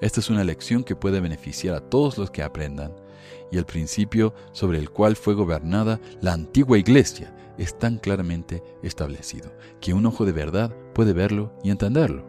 [0.00, 2.94] Esta es una lección que puede beneficiar a todos los que aprendan,
[3.50, 9.52] y el principio sobre el cual fue gobernada la antigua iglesia es tan claramente establecido,
[9.80, 12.27] que un ojo de verdad puede verlo y entenderlo.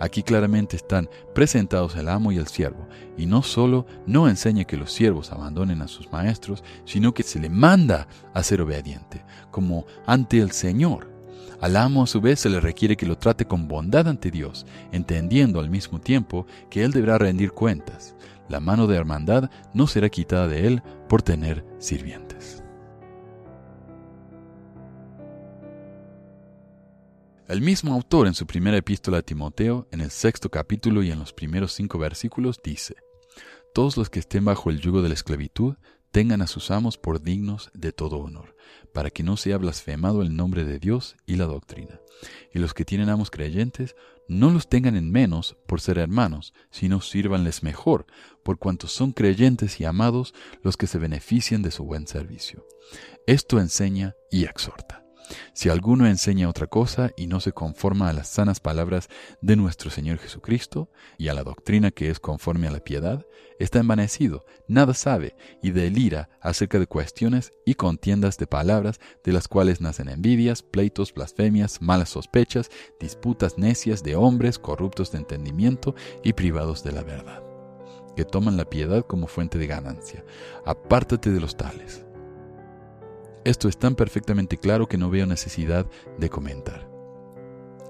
[0.00, 4.76] Aquí claramente están presentados el amo y el siervo, y no solo no enseña que
[4.76, 9.86] los siervos abandonen a sus maestros, sino que se le manda a ser obediente, como
[10.06, 11.12] ante el Señor.
[11.60, 14.66] Al amo a su vez se le requiere que lo trate con bondad ante Dios,
[14.92, 18.14] entendiendo al mismo tiempo que él deberá rendir cuentas.
[18.48, 22.23] La mano de hermandad no será quitada de él por tener sirvientes.
[27.46, 31.18] El mismo autor en su primera epístola a Timoteo, en el sexto capítulo y en
[31.18, 32.96] los primeros cinco versículos, dice,
[33.74, 35.74] Todos los que estén bajo el yugo de la esclavitud
[36.10, 38.56] tengan a sus amos por dignos de todo honor,
[38.94, 42.00] para que no sea blasfemado el nombre de Dios y la doctrina.
[42.54, 43.94] Y los que tienen amos creyentes,
[44.26, 48.06] no los tengan en menos por ser hermanos, sino sírvanles mejor,
[48.42, 52.66] por cuanto son creyentes y amados los que se benefician de su buen servicio.
[53.26, 55.03] Esto enseña y exhorta.
[55.52, 59.08] Si alguno enseña otra cosa y no se conforma a las sanas palabras
[59.40, 63.24] de nuestro Señor Jesucristo y a la doctrina que es conforme a la piedad,
[63.58, 69.48] está envanecido, nada sabe y delira acerca de cuestiones y contiendas de palabras de las
[69.48, 76.32] cuales nacen envidias, pleitos, blasfemias, malas sospechas, disputas necias de hombres corruptos de entendimiento y
[76.32, 77.42] privados de la verdad,
[78.16, 80.24] que toman la piedad como fuente de ganancia.
[80.66, 82.04] Apártate de los tales
[83.44, 85.86] Esto es tan perfectamente claro que no veo necesidad
[86.18, 86.88] de comentar.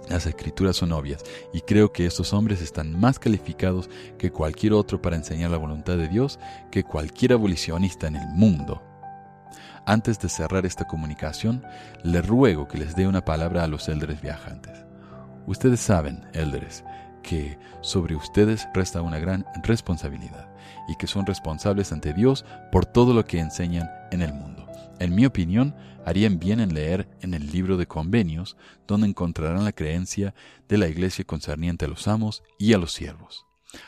[0.08, 3.88] Las escrituras son obvias y creo que estos hombres están más calificados
[4.18, 6.38] que cualquier otro para enseñar la voluntad de Dios
[6.70, 8.82] que cualquier abolicionista en el mundo.
[9.86, 11.62] Antes de cerrar esta comunicación,
[12.02, 14.84] le ruego que les dé una palabra a los élderes viajantes.
[15.46, 16.84] Ustedes saben, élderes,
[17.22, 20.48] que sobre ustedes resta una gran responsabilidad
[20.88, 24.53] y que son responsables ante Dios por todo lo que enseñan en el mundo.
[25.00, 29.72] En mi opinión, harían bien en leer en el libro de convenios, donde encontrarán la
[29.72, 30.34] creencia
[30.68, 33.44] de la Iglesia concerniente a los amos y a los siervos.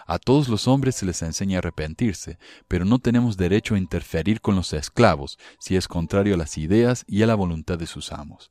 [0.06, 4.40] A todos los hombres se les enseña a arrepentirse, pero no tenemos derecho a interferir
[4.40, 8.12] con los esclavos si es contrario a las ideas y a la voluntad de sus
[8.12, 8.50] amos.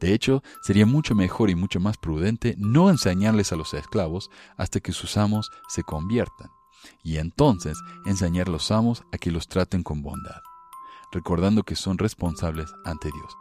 [0.00, 4.80] De hecho, sería mucho mejor y mucho más prudente no enseñarles a los esclavos hasta
[4.80, 6.50] que sus amos se conviertan,
[7.02, 10.40] y entonces enseñar a los amos a que los traten con bondad,
[11.12, 13.36] recordando que son responsables ante Dios,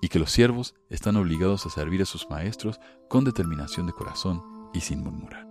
[0.00, 4.42] y que los siervos están obligados a servir a sus maestros con determinación de corazón
[4.72, 5.46] y sin murmurar.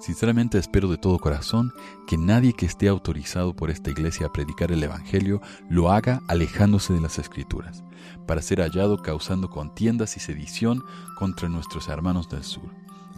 [0.00, 1.74] Sinceramente espero de todo corazón
[2.06, 6.94] que nadie que esté autorizado por esta iglesia a predicar el Evangelio lo haga alejándose
[6.94, 7.84] de las Escrituras,
[8.26, 10.82] para ser hallado causando contiendas y sedición
[11.18, 12.70] contra nuestros hermanos del sur.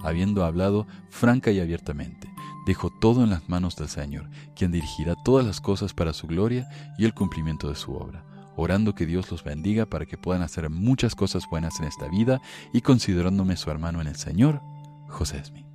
[0.02, 2.28] Habiendo hablado franca y abiertamente,
[2.66, 6.68] dejo todo en las manos del Señor, quien dirigirá todas las cosas para su gloria
[6.98, 8.24] y el cumplimiento de su obra
[8.56, 12.40] orando que Dios los bendiga para que puedan hacer muchas cosas buenas en esta vida
[12.72, 14.60] y considerándome su hermano en el Señor,
[15.08, 15.71] José Smith.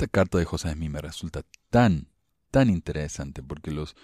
[0.00, 2.08] Esta carta de José Smith me resulta tan,
[2.50, 3.94] tan interesante porque los,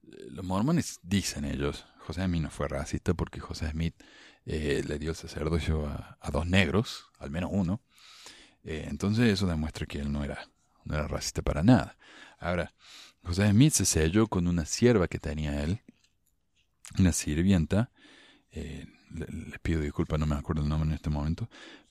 [0.00, 3.94] los mormones dicen ellos, José Smith no fue racista porque José Smith
[4.46, 7.82] eh, le dio el sacerdocio a, dos negros, al menos uno.
[8.64, 10.48] Eh, entonces eso demuestra que él no era,
[10.84, 11.98] no era racista para nada.
[12.38, 12.72] Ahora,
[13.22, 15.82] José Smith se selló con una sierva que tenía él,
[16.98, 17.90] una sirvienta.
[18.50, 21.50] Eh, le, pido disculpas, no me acuerdo el nombre en este momento.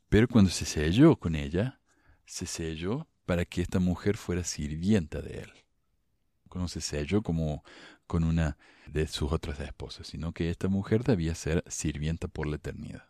[0.10, 1.80] Pero cuando se selló con ella,
[2.26, 5.52] se selló para que esta mujer fuera sirvienta de él.
[6.56, 7.64] No se selló como
[8.08, 12.56] con una de sus otras esposas, sino que esta mujer debía ser sirvienta por la
[12.56, 13.04] eternidad.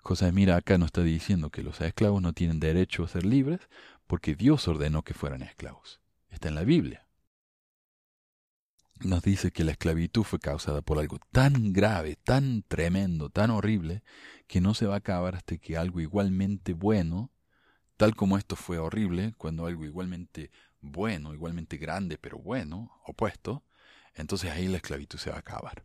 [0.00, 3.60] José mira acá nos está diciendo que los esclavos no tienen derecho a ser libres
[4.08, 6.00] porque Dios ordenó que fueran esclavos.
[6.30, 7.06] Está en la Biblia.
[9.00, 14.02] Nos dice que la esclavitud fue causada por algo tan grave, tan tremendo, tan horrible,
[14.46, 17.30] que no se va a acabar hasta que algo igualmente bueno
[17.96, 23.64] Tal como esto fue horrible, cuando algo igualmente bueno, igualmente grande, pero bueno, opuesto,
[24.14, 25.84] entonces ahí la esclavitud se va a acabar.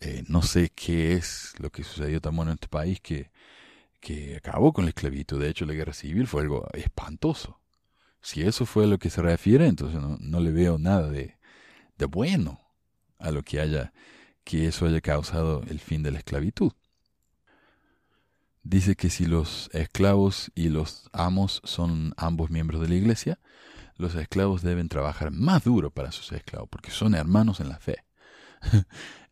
[0.00, 3.30] Eh, no sé qué es lo que sucedió tan bueno en este país que,
[4.00, 5.40] que acabó con la esclavitud.
[5.40, 7.60] De hecho, la guerra civil fue algo espantoso.
[8.20, 11.38] Si eso fue a lo que se refiere, entonces no, no le veo nada de,
[11.98, 12.60] de bueno
[13.18, 13.92] a lo que haya,
[14.44, 16.72] que eso haya causado el fin de la esclavitud
[18.64, 23.38] dice que si los esclavos y los amos son ambos miembros de la iglesia,
[23.96, 28.04] los esclavos deben trabajar más duro para sus esclavos, porque son hermanos en la fe.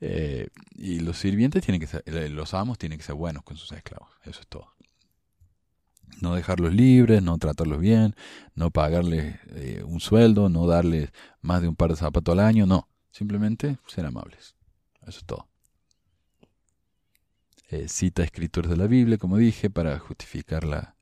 [0.05, 3.57] Eh, y los sirvientes tienen que ser, eh, los amos tienen que ser buenos con
[3.57, 4.75] sus esclavos, eso es todo.
[6.21, 8.17] No dejarlos libres, no tratarlos bien,
[8.57, 12.67] no pagarles eh, un sueldo, no darles más de un par de zapatos al año,
[12.67, 14.57] no, simplemente ser amables,
[15.07, 15.52] eso es todo.
[17.73, 20.95] Eh, cita escritores de la Biblia, como dije, para justificar la,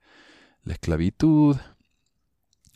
[0.62, 1.56] la esclavitud.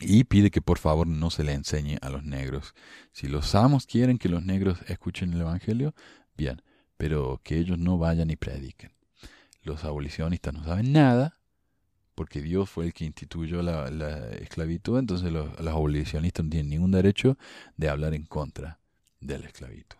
[0.00, 2.74] Y pide que por favor no se le enseñe a los negros.
[3.12, 5.94] Si los amos quieren que los negros escuchen el Evangelio,
[6.36, 6.60] bien,
[6.96, 8.90] pero que ellos no vayan y prediquen.
[9.62, 11.38] Los abolicionistas no saben nada,
[12.16, 13.86] porque Dios fue el que instituyó la,
[14.40, 17.38] esclavitud, entonces los, los, abolicionistas no tienen ningún derecho
[17.76, 18.80] de hablar en contra
[19.20, 19.98] de la esclavitud.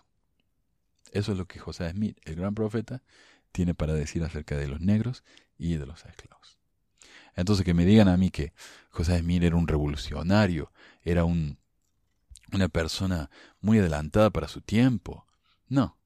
[1.13, 3.01] Eso es lo que José Smith, el gran profeta,
[3.55, 5.23] tiene para decir acerca de los negros
[5.57, 6.59] y de los esclavos.
[7.37, 8.53] Entonces que me digan a mí que
[8.91, 11.59] José Smith era un revolucionario, era un,
[12.53, 13.31] una persona
[13.61, 15.25] muy adelantada para su tiempo.
[15.69, 15.97] No,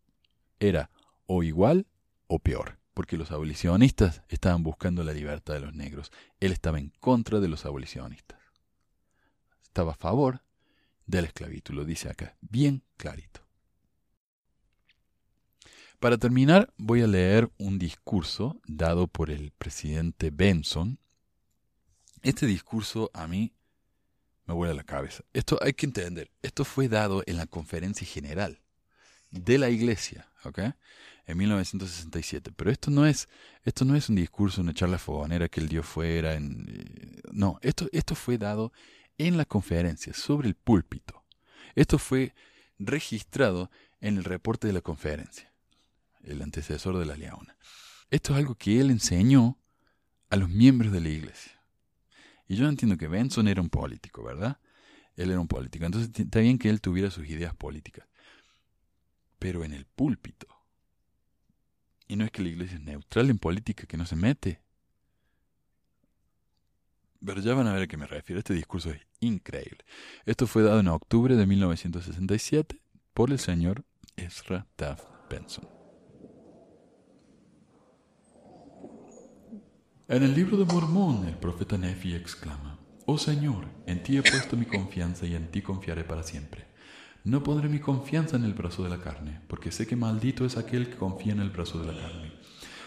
[0.61, 0.91] era
[1.27, 1.87] o igual
[2.27, 6.13] o peor, porque los abolicionistas estaban buscando la libertad de los negros.
[6.41, 8.39] Él estaba en contra de los abolicionistas.
[9.63, 10.43] Estaba a favor
[11.07, 13.48] de la esclavitud, lo dice acá, bien clarito.
[15.99, 20.99] Para terminar, voy a leer un discurso dado por el presidente Benson.
[22.23, 23.53] Este discurso a mí
[24.47, 25.25] me vuela la cabeza.
[25.33, 26.31] Esto hay que entender.
[26.41, 28.61] Esto fue dado en la conferencia general
[29.31, 30.61] de la iglesia, ¿ok?
[31.27, 32.53] En 1967.
[32.55, 33.29] Pero esto no es,
[33.65, 36.35] esto no es un discurso, una charla fogonera que el dio fuera.
[36.35, 38.73] En, eh, no, esto, esto fue dado
[39.19, 41.25] en la conferencia, sobre el púlpito.
[41.75, 42.35] Esto fue
[42.79, 43.69] registrado
[44.01, 45.48] en el reporte de la conferencia,
[46.23, 47.57] el antecesor de la Leona.
[48.11, 49.59] Esto es algo que él enseñó
[50.31, 51.61] a los miembros de la iglesia.
[52.47, 54.59] Y yo entiendo que Benson era un político, ¿verdad?
[55.17, 55.85] Él era un político.
[55.85, 58.07] Entonces está bien que él tuviera sus ideas políticas.
[59.39, 60.47] Pero en el púlpito.
[62.07, 64.63] Y no es que la iglesia es neutral en política, que no se mete.
[67.25, 68.39] Pero ya van a ver a qué me refiero.
[68.39, 69.85] Este discurso es increíble.
[70.25, 72.81] Esto fue dado en octubre de 1967
[73.13, 73.85] por el señor
[74.17, 75.78] Ezra Taft Benson.
[80.11, 84.57] En el libro de Mormón, el profeta Nefi exclama, Oh Señor, en ti he puesto
[84.57, 86.65] mi confianza y en ti confiaré para siempre.
[87.25, 90.57] No pondré mi confianza en el brazo de la carne, porque sé que maldito es
[90.57, 92.33] aquel que confía en el brazo de la carne.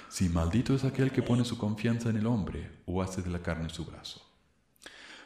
[0.09, 3.43] Si maldito es aquel que pone su confianza en el hombre o hace de la
[3.43, 4.27] carne su brazo.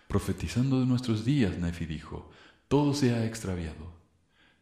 [0.10, 2.30] Profetizando de nuestros días, Nefi dijo,
[2.68, 3.95] todo se ha extraviado,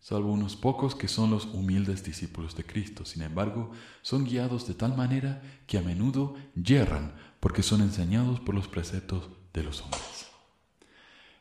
[0.04, 3.06] salvo unos pocos que son los humildes discípulos de Cristo.
[3.06, 8.54] Sin embargo, son guiados de tal manera que a menudo yerran porque son enseñados por
[8.54, 10.28] los preceptos de los hombres.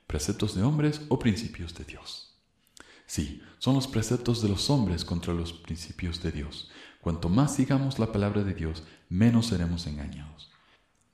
[0.07, 2.37] Preceptos de hombres o principios de Dios.
[3.05, 6.71] Sí, son los preceptos de los hombres contra los principios de Dios.
[7.01, 10.53] Cuanto más sigamos la palabra de Dios, menos seremos engañados.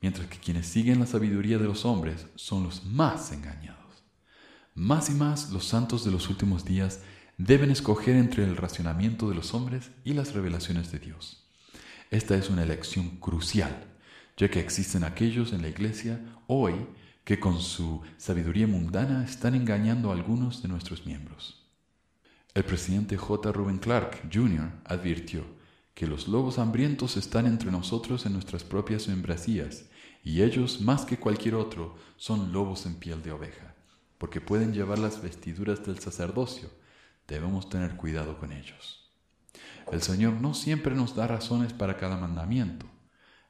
[0.03, 3.79] Mientras que quienes siguen la sabiduría de los hombres son los más engañados.
[4.75, 7.01] Más y más los santos de los últimos días
[7.39, 11.45] deben escoger entre el racionamiento de los hombres y las revelaciones de Dios.
[12.11, 13.87] Esta es una elección crucial,
[14.37, 16.75] ya que existen aquellos en la iglesia hoy
[17.25, 21.65] que con su sabiduría mundana están engañando a algunos de nuestros miembros.
[22.55, 23.53] El presidente J.
[23.53, 24.73] Reuben Clark Jr.
[24.85, 25.45] advirtió
[25.95, 29.85] que los lobos hambrientos están entre nosotros en nuestras propias membresías,
[30.25, 33.75] y ellos, más que cualquier otro, son lobos en piel de oveja,
[34.17, 36.69] porque pueden llevar las vestiduras del sacerdocio,
[37.29, 39.09] debemos tener cuidado con ellos.
[39.93, 42.87] El Señor no siempre nos da razones para cada mandamiento.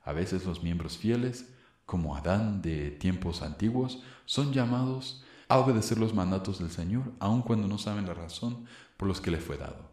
[0.05, 1.49] A veces los miembros fieles,
[1.87, 7.67] como Adán de tiempos antiguos, son llamados a obedecer los mandatos del Señor, aun cuando
[7.67, 8.67] no saben la razón
[8.97, 9.91] por los que le fue dado.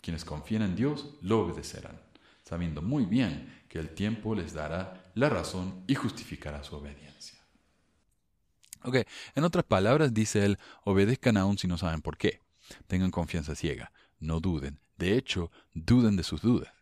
[0.00, 2.00] Quienes confían en Dios lo obedecerán,
[2.42, 7.38] sabiendo muy bien que el tiempo les dará la razón y justificará su obediencia.
[8.84, 8.96] Ok,
[9.34, 12.40] en otras palabras dice él, obedezcan aún si no saben por qué.
[12.86, 14.80] Tengan confianza ciega, no duden.
[14.96, 16.72] De hecho, duden de sus dudas.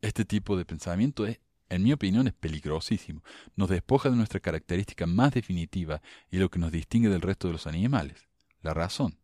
[0.00, 3.22] Este tipo de pensamiento es, en mi opinión, es peligrosísimo.
[3.56, 7.52] Nos despoja de nuestra característica más definitiva y lo que nos distingue del resto de
[7.52, 8.28] los animales,
[8.62, 9.21] la razón.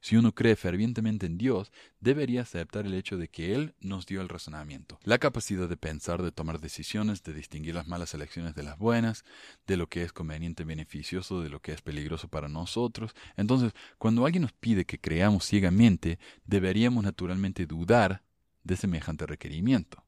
[0.00, 4.20] Si uno cree fervientemente en Dios, debería aceptar el hecho de que Él nos dio
[4.20, 8.62] el razonamiento, la capacidad de pensar, de tomar decisiones, de distinguir las malas elecciones de
[8.62, 9.24] las buenas,
[9.66, 13.14] de lo que es conveniente beneficioso, de lo que es peligroso para nosotros.
[13.36, 18.22] Entonces, cuando alguien nos pide que creamos ciegamente, deberíamos naturalmente dudar
[18.64, 20.07] de semejante requerimiento.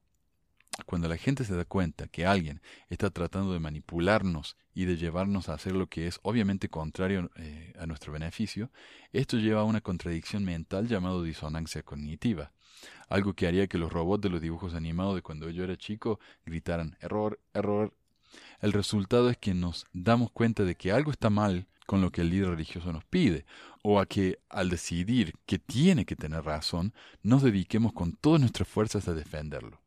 [0.85, 5.49] Cuando la gente se da cuenta que alguien está tratando de manipularnos y de llevarnos
[5.49, 8.71] a hacer lo que es obviamente contrario eh, a nuestro beneficio,
[9.11, 12.53] esto lleva a una contradicción mental llamada disonancia cognitiva,
[13.09, 16.19] algo que haría que los robots de los dibujos animados de cuando yo era chico
[16.45, 17.93] gritaran error, error.
[18.61, 22.21] El resultado es que nos damos cuenta de que algo está mal con lo que
[22.21, 23.45] el líder religioso nos pide,
[23.83, 26.93] o a que al decidir que tiene que tener razón,
[27.23, 29.80] nos dediquemos con todas nuestras fuerzas a defenderlo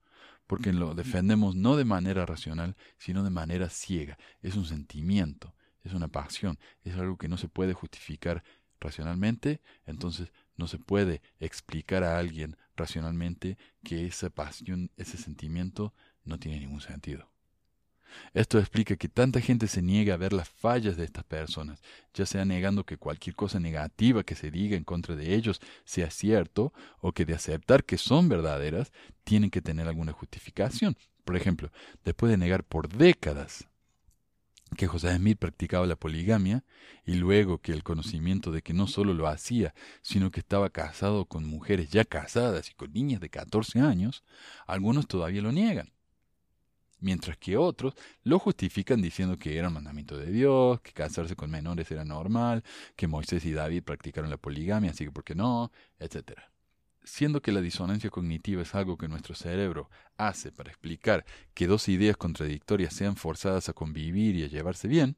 [0.46, 4.18] porque lo defendemos no de manera racional, sino de manera ciega.
[4.42, 8.44] Es un sentimiento, es una pasión, es algo que no se puede justificar
[8.80, 16.38] racionalmente, entonces no se puede explicar a alguien racionalmente que esa pasión, ese sentimiento no
[16.38, 17.33] tiene ningún sentido.
[18.32, 22.26] Esto explica que tanta gente se niega a ver las fallas de estas personas, ya
[22.26, 26.72] sea negando que cualquier cosa negativa que se diga en contra de ellos sea cierto,
[27.00, 28.92] o que de aceptar que son verdaderas,
[29.24, 30.96] tienen que tener alguna justificación.
[31.24, 31.70] Por ejemplo,
[32.04, 33.66] después de negar por décadas
[34.76, 36.64] que José Smith practicaba la poligamia,
[37.06, 41.26] y luego que el conocimiento de que no solo lo hacía, sino que estaba casado
[41.26, 44.24] con mujeres ya casadas y con niñas de 14 años,
[44.66, 45.93] algunos todavía lo niegan
[47.04, 47.94] mientras que otros
[48.24, 52.64] lo justifican diciendo que era un mandamiento de Dios, que casarse con menores era normal,
[52.96, 55.70] que Moisés y David practicaron la poligamia, así que ¿por qué no?
[55.98, 56.50] etcétera.
[57.04, 61.88] siendo que la disonancia cognitiva es algo que nuestro cerebro hace para explicar que dos
[61.88, 65.16] ideas contradictorias sean forzadas a convivir y a llevarse bien,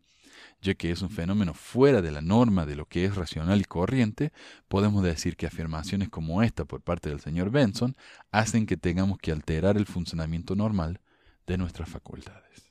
[0.60, 3.64] ya que es un fenómeno fuera de la norma de lo que es racional y
[3.64, 4.32] corriente,
[4.68, 7.96] podemos decir que afirmaciones como esta por parte del señor Benson
[8.32, 11.00] hacen que tengamos que alterar el funcionamiento normal
[11.46, 12.66] de nuestras facultades.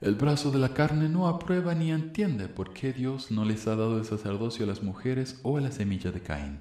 [0.00, 3.76] El brazo de la carne no aprueba ni entiende por qué Dios no les ha
[3.76, 6.60] dado el sacerdocio a las mujeres o a la semilla de Caín.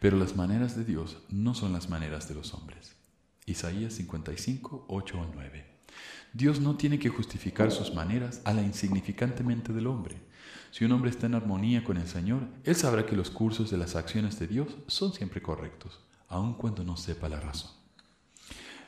[0.00, 2.94] Pero las maneras de Dios no son las maneras de los hombres.
[3.46, 5.66] Isaías 55, 8 o 9.
[6.32, 10.27] Dios no tiene que justificar sus maneras a la insignificantemente del hombre.
[10.70, 13.78] Si un hombre está en armonía con el Señor, él sabrá que los cursos de
[13.78, 15.98] las acciones de Dios son siempre correctos,
[16.28, 17.70] aun cuando no sepa la razón.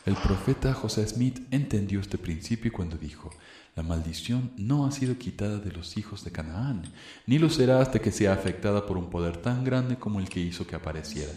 [0.06, 3.30] El profeta José Smith entendió este principio cuando dijo,
[3.76, 6.82] la maldición no ha sido quitada de los hijos de Canaán,
[7.26, 10.40] ni lo será hasta que sea afectada por un poder tan grande como el que
[10.40, 11.32] hizo que apareciera.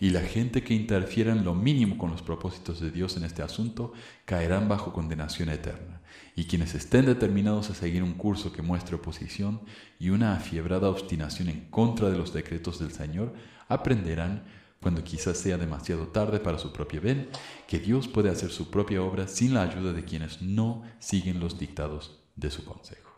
[0.00, 3.42] Y la gente que interfiera en lo mínimo con los propósitos de Dios en este
[3.42, 3.92] asunto
[4.24, 5.97] caerán bajo condenación eterna.
[6.38, 9.60] Y quienes estén determinados a seguir un curso que muestre oposición
[9.98, 13.34] y una afiebrada obstinación en contra de los decretos del Señor,
[13.66, 14.44] aprenderán
[14.80, 17.28] cuando quizás sea demasiado tarde para su propio bien,
[17.66, 21.58] que Dios puede hacer su propia obra sin la ayuda de quienes no siguen los
[21.58, 23.10] dictados de su consejo.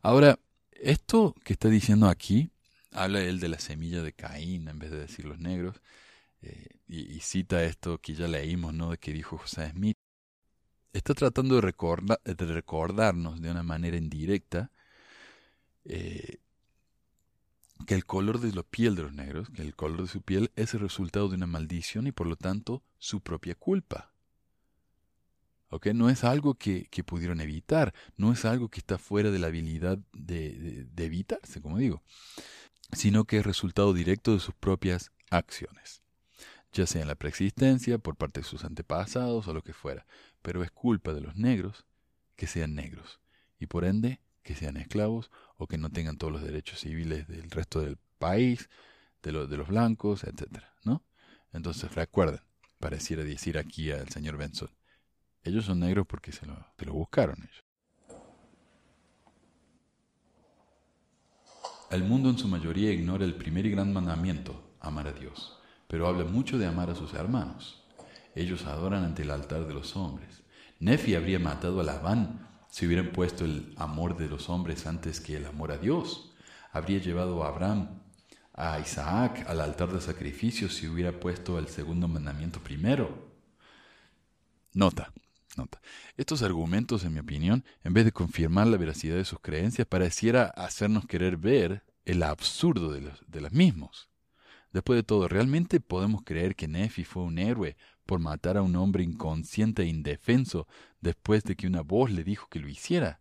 [0.00, 0.38] Ahora,
[0.70, 2.50] esto que está diciendo aquí,
[2.92, 5.80] habla él de la semilla de Caín en vez de decir los negros,
[6.40, 8.92] eh, y, cita esto que ya leímos, ¿no?
[8.92, 9.98] De que dijo José Smith.
[10.96, 11.74] Está tratando de,
[12.24, 14.70] de recordarnos de una manera indirecta
[15.84, 16.38] eh,
[17.86, 20.50] que el color de la piel de los negros, que el color de su piel
[20.56, 24.14] es el resultado de una maldición y por lo tanto su propia culpa.
[25.68, 25.88] ¿Ok?
[25.88, 29.98] No es algo que, pudieron evitar, no es algo que está fuera de la habilidad
[30.14, 32.02] de, de evitarse, como digo,
[32.92, 36.00] sino que es resultado directo de sus propias acciones,
[36.72, 40.06] ya sea en la preexistencia, por parte de sus antepasados o lo que fuera,
[40.46, 41.86] pero es culpa de los negros
[42.36, 43.18] que sean negros,
[43.58, 47.50] y por ende que sean esclavos o que no tengan todos los derechos civiles del
[47.50, 48.70] resto del país,
[49.24, 51.02] de, de los blancos, etcétera, ¿no?
[51.52, 52.42] Entonces recuerden,
[52.78, 54.70] pareciera decir aquí al señor Benson,
[55.42, 57.64] ellos son negros porque se lo, se lo buscaron ellos.
[61.90, 66.06] El mundo en su mayoría ignora el primer y gran mandamiento, amar a Dios, pero
[66.06, 67.82] habla mucho de amar a sus hermanos.
[68.36, 70.42] Ellos adoran ante el altar de los hombres.
[70.78, 75.38] Nefi habría matado a Labán si hubieran puesto el amor de los hombres antes que
[75.38, 76.34] el amor a Dios.
[76.70, 78.02] Habría llevado a Abraham,
[78.52, 83.32] a Isaac al altar de sacrificio si hubiera puesto el segundo mandamiento primero.
[84.74, 85.10] Nota,
[85.56, 85.80] nota.
[86.18, 90.44] Estos argumentos, en mi opinión, en vez de confirmar la veracidad de sus creencias, pareciera
[90.44, 94.10] hacernos querer ver el absurdo de los, de los mismos.
[94.72, 98.76] Después de todo, ¿realmente podemos creer que Nefi fue un héroe por matar a un
[98.76, 100.66] hombre inconsciente e indefenso
[101.00, 103.20] después de que una voz le dijo que lo hiciera,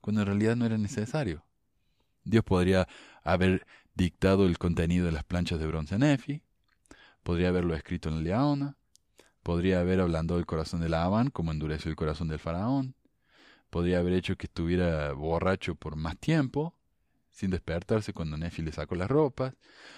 [0.00, 1.44] cuando en realidad no era necesario.
[2.24, 2.88] Dios podría
[3.22, 6.42] haber dictado el contenido de las planchas de bronce Nefi,
[7.22, 8.76] podría haberlo escrito en la leona,
[9.42, 12.94] podría haber hablado el corazón de Labán como endureció el corazón del faraón,
[13.70, 16.74] podría haber hecho que estuviera borracho por más tiempo,
[17.30, 19.54] sin despertarse cuando Nefi le sacó las ropas.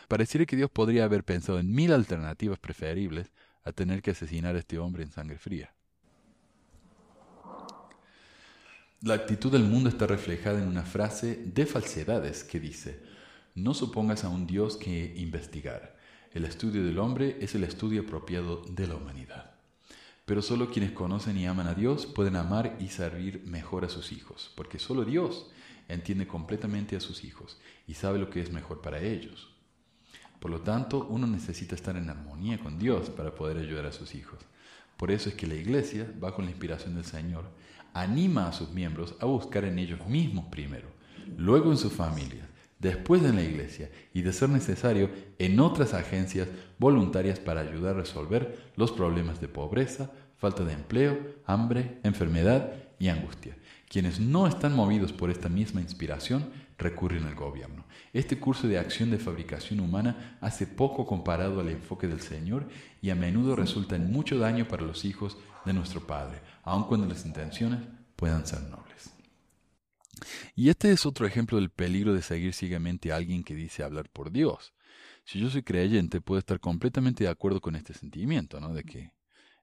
[0.08, 3.32] Pareciera que Dios podría haber pensado en mil alternativas preferibles
[3.64, 5.72] a tener que asesinar a este hombre en sangre fría.
[9.02, 13.02] La actitud del mundo está reflejada en una frase de falsedades que dice,
[13.54, 15.96] no supongas a un Dios que investigar.
[16.32, 19.54] El estudio del hombre es el estudio apropiado de la humanidad.
[20.26, 24.12] Pero solo quienes conocen y aman a Dios pueden amar y servir mejor a sus
[24.12, 25.50] hijos, porque solo Dios
[25.88, 29.49] entiende completamente a sus hijos y sabe lo que es mejor para ellos.
[30.40, 34.14] Por lo tanto, uno necesita estar en armonía con Dios para poder ayudar a sus
[34.14, 34.40] hijos.
[34.96, 37.44] Por eso es que la Iglesia, bajo la inspiración del Señor,
[37.92, 40.88] anima a sus miembros a buscar en ellos mismos primero,
[41.36, 42.46] luego en sus familias,
[42.78, 48.00] después en la Iglesia y, de ser necesario, en otras agencias voluntarias para ayudar a
[48.00, 53.56] resolver los problemas de pobreza, falta de empleo, hambre, enfermedad y angustia.
[53.88, 57.84] Quienes no están movidos por esta misma inspiración recurren al gobierno.
[58.12, 62.68] Este curso de acción de fabricación humana hace poco comparado al enfoque del Señor
[63.00, 67.06] y a menudo resulta en mucho daño para los hijos de nuestro Padre, aun cuando
[67.06, 67.80] las intenciones
[68.16, 69.10] puedan ser nobles.
[70.56, 74.10] Y este es otro ejemplo del peligro de seguir ciegamente a alguien que dice hablar
[74.10, 74.74] por Dios.
[75.24, 78.74] Si yo soy creyente, puedo estar completamente de acuerdo con este sentimiento, ¿no?
[78.74, 79.12] De que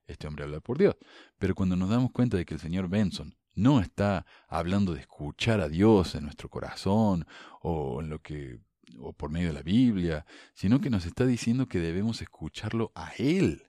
[0.06, 0.96] este hombre habla por Dios.
[1.38, 5.60] Pero cuando nos damos cuenta de que el señor Benson no está hablando de escuchar
[5.60, 7.26] a Dios en nuestro corazón
[7.60, 8.60] o en lo que
[8.98, 13.12] o por medio de la Biblia, sino que nos está diciendo que debemos escucharlo a
[13.18, 13.68] Él,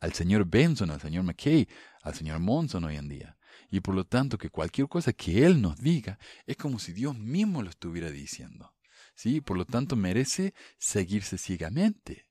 [0.00, 1.68] al señor Benson, al señor McKay,
[2.02, 3.36] al señor Monson hoy en día.
[3.70, 7.18] Y por lo tanto que cualquier cosa que Él nos diga es como si Dios
[7.18, 8.74] mismo lo estuviera diciendo.
[9.14, 9.40] ¿Sí?
[9.40, 12.28] Por lo tanto merece seguirse ciegamente.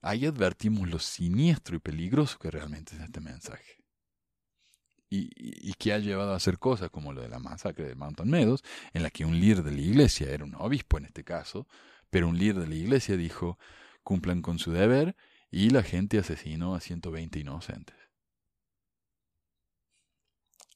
[0.00, 3.79] Ahí advertimos lo siniestro y peligroso que realmente es este mensaje.
[5.12, 8.62] Y, que ha llevado a hacer cosas como lo de la masacre de Mountain Meadows,
[8.92, 11.66] en la que un líder de la iglesia, era un obispo en este caso,
[12.10, 13.58] pero un líder de la iglesia dijo,
[14.04, 15.16] cumplan con su deber,
[15.50, 17.96] y la gente asesinó a 120 inocentes.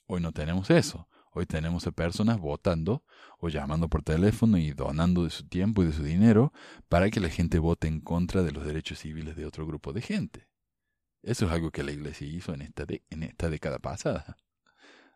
[0.06, 1.08] Hoy no tenemos eso.
[1.36, 3.02] Hoy tenemos a personas votando
[3.38, 6.52] o llamando por teléfono y donando de su tiempo y de su dinero
[6.88, 10.00] para que la gente vote en contra de los derechos civiles de otro grupo de
[10.00, 10.48] gente.
[11.24, 14.36] Eso es algo que la iglesia hizo en esta, en esta década pasada.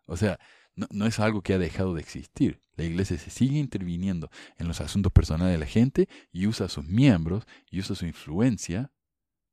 [0.06, 0.40] O sea,
[0.74, 2.62] no, no, es algo que ha dejado de existir.
[2.76, 6.68] La iglesia se sigue interviniendo en los asuntos personales de la gente y usa a
[6.70, 8.90] sus miembros y usa su influencia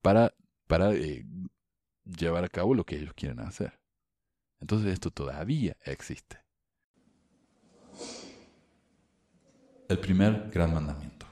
[0.01, 0.33] para,
[0.67, 1.25] para eh,
[2.05, 3.79] llevar a cabo lo que ellos quieren hacer.
[4.61, 6.39] Entonces esto todavía existe.
[9.89, 11.25] El primer gran mandamiento.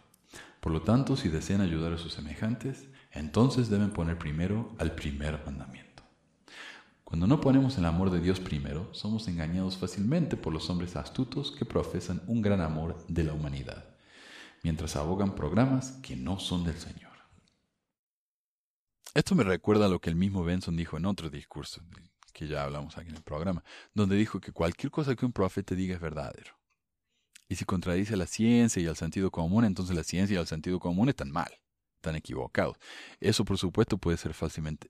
[0.59, 5.39] Por lo tanto, si desean ayudar a sus semejantes, entonces deben poner primero al primer
[5.45, 6.03] mandamiento.
[7.03, 11.51] Cuando no ponemos el amor de Dios primero, somos engañados fácilmente por los hombres astutos
[11.51, 13.86] que profesan un gran amor de la humanidad,
[14.64, 17.11] mientras abogan programas que no son del Señor.
[19.14, 21.84] Esto me recuerda a lo que el mismo Benson dijo en otro discurso,
[22.34, 25.76] que ya hablamos aquí en el programa, donde dijo que cualquier cosa que un profeta
[25.76, 26.57] diga es verdadero.
[27.47, 30.47] Y si contradice a la ciencia y al sentido común, entonces la ciencia y el
[30.47, 31.51] sentido común están mal,
[32.04, 32.78] están equivocados.
[33.22, 34.89] Eso, por supuesto, puede ser fácilmente,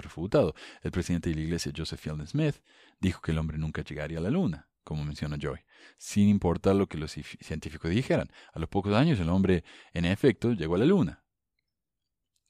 [0.00, 0.54] refutado.
[0.82, 2.56] El presidente de la iglesia, Joseph Fielding Smith,
[3.00, 5.60] dijo que el hombre nunca llegaría a la luna, como menciona Joy,
[5.96, 8.30] sin importar lo que los científicos dijeran.
[8.52, 11.24] A los pocos años el hombre, en efecto, llegó a la luna.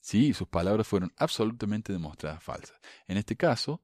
[0.00, 2.80] Sí, sus palabras fueron absolutamente demostradas falsas.
[3.06, 3.82] En este caso,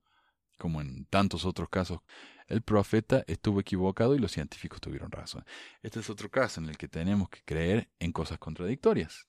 [0.59, 2.01] como en tantos otros casos,
[2.49, 5.45] el profeta estuvo equivocado y los científicos tuvieron razón.
[5.83, 9.29] Este es otro caso en el que tenemos que creer en cosas contradictorias,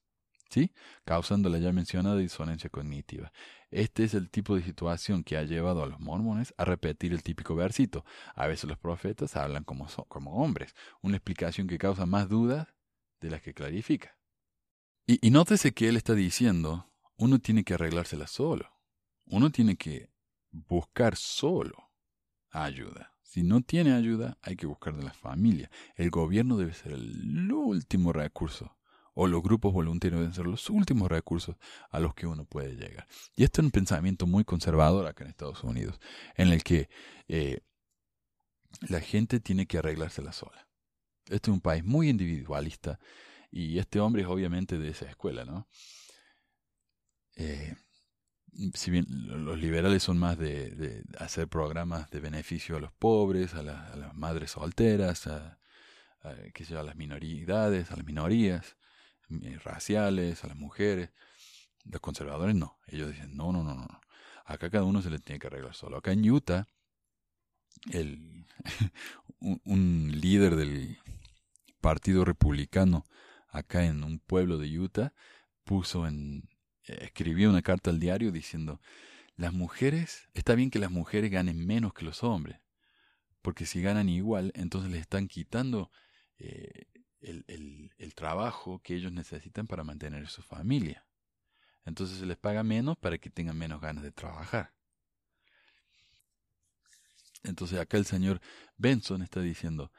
[0.49, 0.73] ¿sí?
[1.05, 3.31] Causando la ya mencionada disonancia cognitiva.
[3.69, 7.23] Este es el tipo de situación que ha llevado a los mormones a repetir el
[7.23, 8.05] típico versito.
[8.35, 12.67] A veces los profetas hablan como, como hombres, una explicación que causa más dudas
[13.19, 14.17] de las que clarifica.
[15.05, 18.71] Y, y nótese que él está diciendo, uno tiene que arreglársela solo.
[19.25, 20.09] Uno tiene que
[20.51, 21.91] buscar solo
[22.51, 23.13] ayuda.
[23.23, 25.69] Si no tiene ayuda, hay que buscar de la familia.
[25.95, 28.77] El gobierno debe ser el último recurso.
[29.19, 31.55] O los grupos voluntarios deben ser los últimos recursos
[31.89, 33.07] a los que uno puede llegar.
[33.35, 35.99] Y esto es un pensamiento muy conservador acá en Estados Unidos,
[36.35, 36.87] en el que
[37.27, 37.61] eh,
[38.87, 40.67] la gente tiene que arreglársela sola.
[41.25, 42.99] Este es un país muy individualista
[43.49, 45.67] y este hombre es obviamente de esa escuela, ¿no?
[47.37, 47.75] Eh,
[48.75, 53.63] si bien los liberales son más de, hacer programas de beneficio a los pobres, a,
[53.63, 55.59] las madres solteras, a,
[56.21, 58.77] a las minoridades, a las minorías
[59.63, 61.11] raciales, a las mujeres.
[61.85, 62.77] Los conservadores no.
[62.87, 64.01] Ellos dicen, no, no, no, no.
[64.45, 65.97] Acá cada uno se le tiene que arreglar solo.
[65.97, 66.67] Acá en Utah,
[67.91, 68.45] el,
[69.39, 70.97] un líder del
[71.81, 73.05] Partido Republicano,
[73.49, 75.13] acá en un pueblo de Utah,
[75.63, 76.49] puso en,
[76.83, 78.81] escribió una carta al diario diciendo,
[79.35, 82.59] las mujeres, está bien que las mujeres ganen menos que los hombres,
[83.41, 85.91] porque si ganan igual, entonces les están quitando
[86.39, 86.87] eh,
[87.21, 91.05] el, el, el, trabajo que ellos necesitan para mantener su familia.
[91.85, 94.73] Entonces se les paga menos para que tengan menos ganas de trabajar.
[97.43, 98.41] Entonces acá el señor
[98.77, 99.91] Benson está diciendo,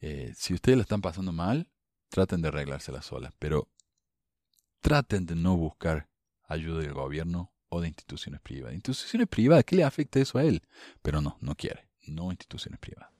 [0.00, 1.70] eh, si ustedes la están pasando mal,
[2.08, 3.68] traten de arreglársela solas, pero
[4.80, 6.08] traten de no buscar
[6.46, 8.74] ayuda del gobierno o de instituciones privadas.
[8.74, 10.62] Instituciones privadas, ¿qué le afecta eso a él?
[11.02, 13.13] Pero no, no quiere, no instituciones privadas.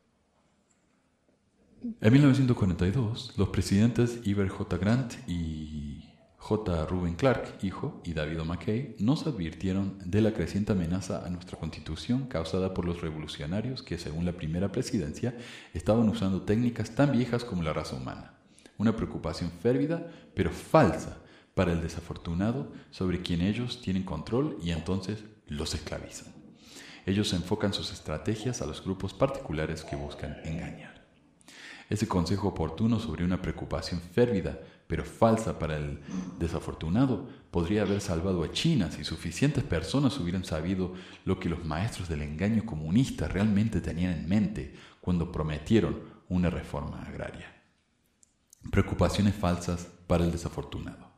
[1.85, 4.79] En 1942, los presidentes Iber J.
[4.79, 6.87] Grant y J.
[6.87, 12.27] Ruben Clark, hijo, y David McKay nos advirtieron de la creciente amenaza a nuestra constitución
[12.27, 15.37] causada por los revolucionarios que, según la primera presidencia,
[15.75, 18.33] estaban usando técnicas tan viejas como la raza humana.
[18.79, 21.19] Una preocupación férvida, pero falsa,
[21.53, 26.33] para el desafortunado sobre quien ellos tienen control y entonces los esclavizan.
[27.05, 30.94] Ellos enfocan sus estrategias a los grupos particulares que buscan engañar.
[31.91, 36.01] Ese consejo oportuno sobre una preocupación férvida pero falsa para el
[36.39, 42.09] desafortunado, podría haber salvado a China si suficientes personas hubieran sabido lo que los maestros
[42.09, 47.55] del engaño comunista realmente tenían en mente cuando prometieron una reforma agraria.
[48.71, 51.13] Preocupaciones falsas para el desafortunado.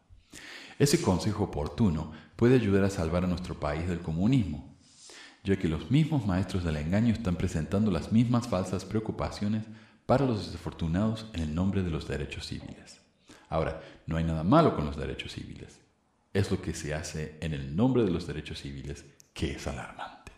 [0.79, 4.77] Ese consejo oportuno puede ayudar a salvar a nuestro país del comunismo,
[5.43, 9.65] ya que los mismos maestros del engaño están presentando las mismas falsas preocupaciones
[10.07, 13.01] para los desafortunados en el nombre de los derechos civiles.
[13.49, 15.81] Ahora, no hay nada malo con los derechos civiles.
[16.33, 20.33] Es lo que se hace en el nombre de los derechos civiles que es alarmante.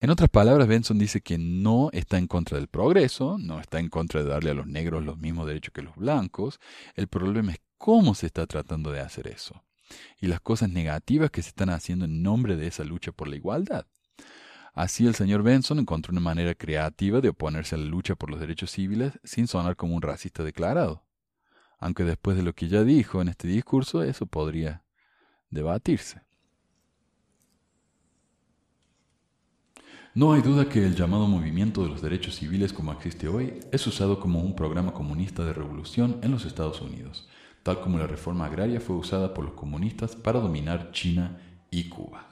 [0.00, 3.88] En otras palabras, Benson dice que no está en contra del progreso, no está en
[3.88, 6.58] contra de darle a los negros los mismos derechos que los blancos.
[6.94, 9.62] El problema es cómo se está tratando de hacer eso
[10.20, 13.36] y las cosas negativas que se están haciendo en nombre de esa lucha por la
[13.36, 13.86] igualdad.
[14.72, 18.40] Así el señor Benson encontró una manera creativa de oponerse a la lucha por los
[18.40, 21.04] derechos civiles sin sonar como un racista declarado.
[21.78, 24.82] Aunque después de lo que ya dijo en este discurso, eso podría
[25.50, 26.22] debatirse.
[30.12, 33.86] No hay duda que el llamado movimiento de los derechos civiles como existe hoy es
[33.86, 37.28] usado como un programa comunista de revolución en los Estados Unidos,
[37.62, 41.38] tal como la reforma agraria fue usada por los comunistas para dominar China
[41.70, 42.29] y Cuba.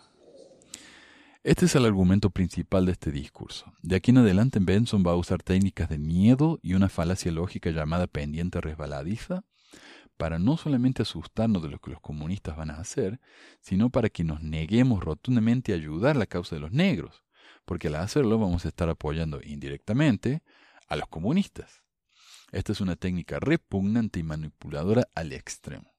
[1.44, 3.72] Este es el argumento principal de este discurso.
[3.82, 7.70] De aquí en adelante Benson va a usar técnicas de miedo y una falacia lógica
[7.70, 9.44] llamada pendiente resbaladiza
[10.16, 13.20] para no solamente asustarnos de lo que los comunistas van a hacer,
[13.60, 17.24] sino para que nos neguemos rotundamente a ayudar a la causa de los negros
[17.68, 20.42] porque al hacerlo vamos a estar apoyando indirectamente
[20.88, 21.82] a los comunistas.
[22.50, 25.92] Esta es una técnica repugnante y manipuladora al extremo.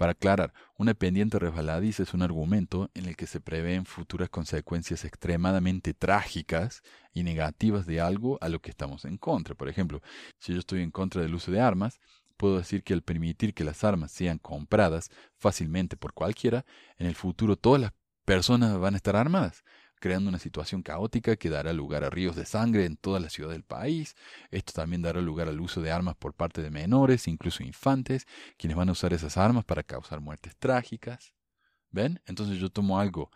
[0.00, 5.04] Para aclarar, una pendiente resbaladiza es un argumento en el que se prevén futuras consecuencias
[5.04, 6.82] extremadamente trágicas
[7.12, 9.54] y negativas de algo a lo que estamos en contra.
[9.54, 10.00] Por ejemplo,
[10.38, 12.00] si yo estoy en contra del uso de armas,
[12.38, 16.64] puedo decir que al permitir que las armas sean compradas fácilmente por cualquiera,
[16.96, 17.92] en el futuro todas las
[18.24, 19.64] personas van a estar armadas
[20.00, 23.50] creando una situación caótica que dará lugar a ríos de sangre en toda la ciudad
[23.50, 24.16] del país.
[24.50, 28.26] Esto también dará lugar al uso de armas por parte de menores, incluso infantes,
[28.56, 31.34] quienes van a usar esas armas para causar muertes trágicas.
[31.90, 32.20] ¿Ven?
[32.26, 33.30] Entonces yo tomo algo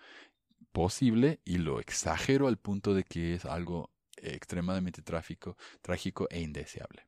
[0.73, 7.07] posible y lo exagero al punto de que es algo extremadamente trágico, trágico e indeseable.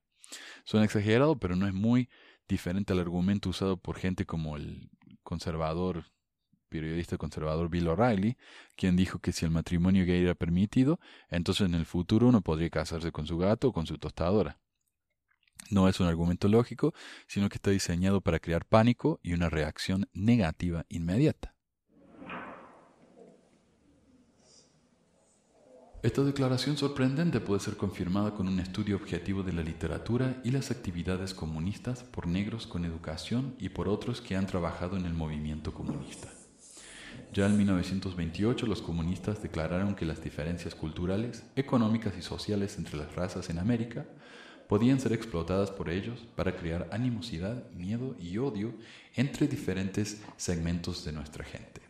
[0.64, 2.08] Suena exagerado, pero no es muy
[2.48, 4.90] diferente al argumento usado por gente como el
[5.22, 6.04] conservador
[6.68, 8.36] periodista conservador Bill O'Reilly,
[8.76, 11.00] quien dijo que si el matrimonio gay era permitido,
[11.30, 14.58] entonces en el futuro uno podría casarse con su gato o con su tostadora.
[15.70, 16.94] No es un argumento lógico,
[17.26, 21.56] sino que está diseñado para crear pánico y una reacción negativa inmediata.
[26.02, 30.70] Esta declaración sorprendente puede ser confirmada con un estudio objetivo de la literatura y las
[30.70, 35.74] actividades comunistas por negros con educación y por otros que han trabajado en el movimiento
[35.74, 36.35] comunista.
[37.36, 43.14] Ya en 1928 los comunistas declararon que las diferencias culturales, económicas y sociales entre las
[43.14, 44.06] razas en América
[44.70, 48.72] podían ser explotadas por ellos para crear animosidad, miedo y odio
[49.16, 51.82] entre diferentes segmentos de nuestra gente,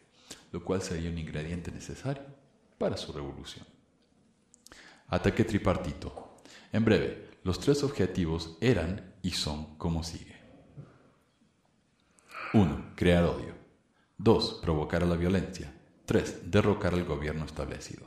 [0.50, 2.24] lo cual sería un ingrediente necesario
[2.76, 3.64] para su revolución.
[5.06, 6.38] Ataque tripartito.
[6.72, 10.34] En breve, los tres objetivos eran y son como sigue.
[12.52, 12.94] 1.
[12.96, 13.55] Crear odio.
[14.18, 14.60] 2.
[14.62, 15.74] Provocar a la violencia.
[16.06, 16.50] 3.
[16.50, 18.06] Derrocar al gobierno establecido.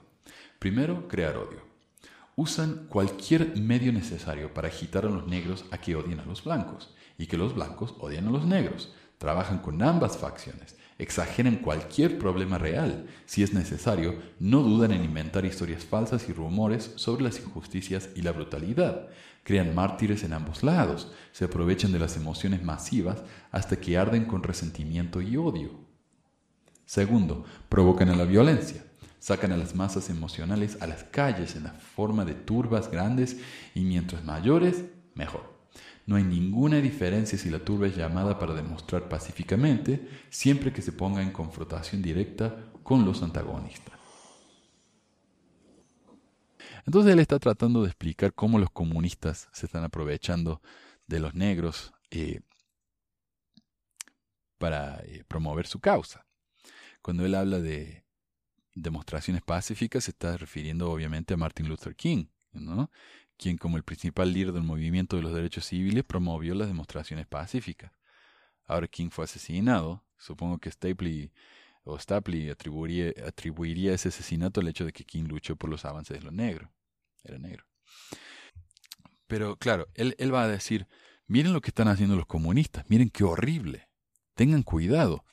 [0.57, 1.61] Primero, crear odio.
[2.35, 6.95] Usan cualquier medio necesario para agitar a los negros a que odien a los blancos
[7.19, 8.91] y que los blancos odien a los negros.
[9.19, 10.75] Trabajan con ambas facciones.
[10.97, 13.05] Exageran cualquier problema real.
[13.27, 18.23] Si es necesario, no dudan en inventar historias falsas y rumores sobre las injusticias y
[18.23, 19.09] la brutalidad.
[19.43, 21.11] Crean mártires en ambos lados.
[21.33, 25.88] Se aprovechan de las emociones masivas hasta que arden con resentimiento y odio.
[26.89, 28.83] Segundo, provocan a la violencia.
[29.19, 33.37] Sacan a las masas emocionales a las calles en la forma de turbas grandes
[33.75, 35.53] y mientras mayores, mejor.
[36.07, 40.91] No hay ninguna diferencia si la turba es llamada para demostrar pacíficamente, siempre que se
[40.91, 43.93] ponga en confrontación directa con los antagonistas.
[46.87, 50.59] Entonces él está tratando de explicar cómo los comunistas se están aprovechando
[51.05, 52.39] de los negros eh,
[54.57, 56.25] para eh, promover su causa.
[57.01, 58.05] Cuando él habla de
[58.75, 62.91] demostraciones pacíficas, se está refiriendo obviamente a Martin Luther King, ¿no?
[63.37, 67.91] quien como el principal líder del movimiento de los derechos civiles promovió las demostraciones pacíficas.
[68.65, 71.31] Ahora King fue asesinado, supongo que Stapley
[71.83, 76.23] o Stapley atribuiría, ese asesinato al hecho de que King luchó por los avances de
[76.23, 76.71] lo negro.
[77.23, 77.65] Era negro.
[79.27, 80.87] Pero claro, él va a decir,
[81.29, 83.87] Miren lo que están haciendo los comunistas, miren qué horrible.
[84.33, 85.23] Tengan cuidado.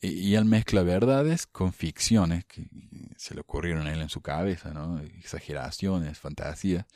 [0.00, 2.68] Y, él mezcla verdades con ficciones que
[3.16, 4.98] se le ocurrieron a él en su cabeza, ¿no?
[5.00, 6.86] Exageraciones, fantasías.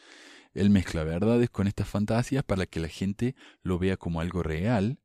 [0.55, 5.01] Él mezcla verdades con estas fantasías para que la gente lo vea como algo real,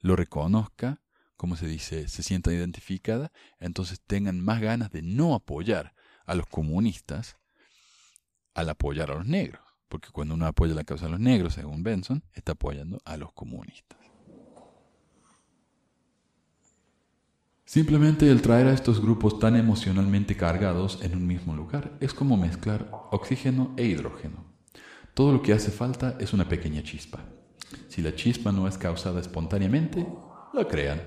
[0.00, 1.00] lo reconozca,
[1.36, 5.94] como se dice, se sienta identificada, entonces tengan más ganas de no apoyar
[6.26, 7.36] a los comunistas
[8.54, 9.62] al apoyar a los negros.
[9.88, 13.32] Porque cuando uno apoya la causa de los negros, según Benson, está apoyando a los
[13.32, 14.01] comunistas.
[17.64, 22.36] Simplemente el traer a estos grupos tan emocionalmente cargados en un mismo lugar es como
[22.36, 24.44] mezclar oxígeno e hidrógeno.
[25.14, 27.20] Todo lo que hace falta es una pequeña chispa.
[27.88, 30.06] Si la chispa no es causada espontáneamente,
[30.52, 31.00] la crean.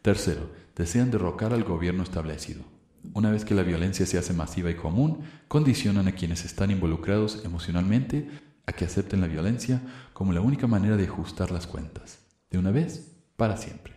[0.00, 2.64] Tercero, desean derrocar al gobierno establecido.
[3.12, 7.44] Una vez que la violencia se hace masiva y común, condicionan a quienes están involucrados
[7.44, 8.30] emocionalmente
[8.66, 9.82] a que acepten la violencia
[10.14, 12.20] como la única manera de ajustar las cuentas,
[12.50, 13.94] de una vez para siempre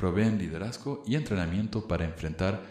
[0.00, 2.62] proveen liderazgo y entrenamiento para enfrentar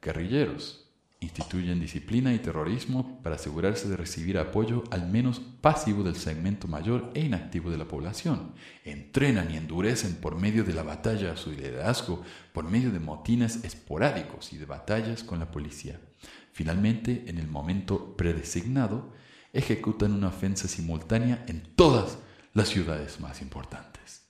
[0.00, 0.88] guerrilleros,
[1.20, 7.10] instituyen disciplina y terrorismo para asegurarse de recibir apoyo al menos pasivo del segmento mayor
[7.14, 8.54] e inactivo de la población,
[8.86, 12.22] entrenan y endurecen por medio de la batalla a su liderazgo,
[12.54, 16.00] por medio de motines esporádicos y de batallas con la policía.
[16.52, 19.12] Finalmente, en el momento predesignado,
[19.52, 22.16] ejecutan una ofensa simultánea en todas
[22.54, 24.22] las ciudades más importantes.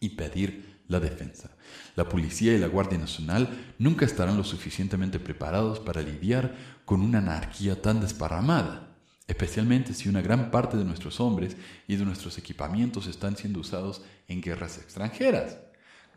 [0.00, 1.50] Y pedir la defensa.
[1.94, 7.18] La policía y la Guardia Nacional nunca estarán lo suficientemente preparados para lidiar con una
[7.18, 8.88] anarquía tan desparramada,
[9.28, 14.02] especialmente si una gran parte de nuestros hombres y de nuestros equipamientos están siendo usados
[14.26, 15.58] en guerras extranjeras.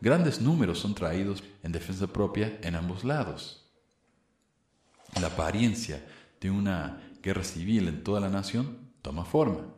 [0.00, 3.70] Grandes números son traídos en defensa propia en ambos lados.
[5.20, 6.04] La apariencia
[6.40, 9.68] de una guerra civil en toda la nación toma forma.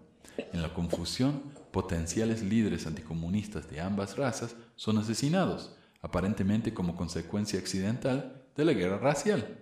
[0.52, 8.44] En la confusión, potenciales líderes anticomunistas de ambas razas son asesinados, aparentemente como consecuencia accidental
[8.54, 9.58] de la guerra racial.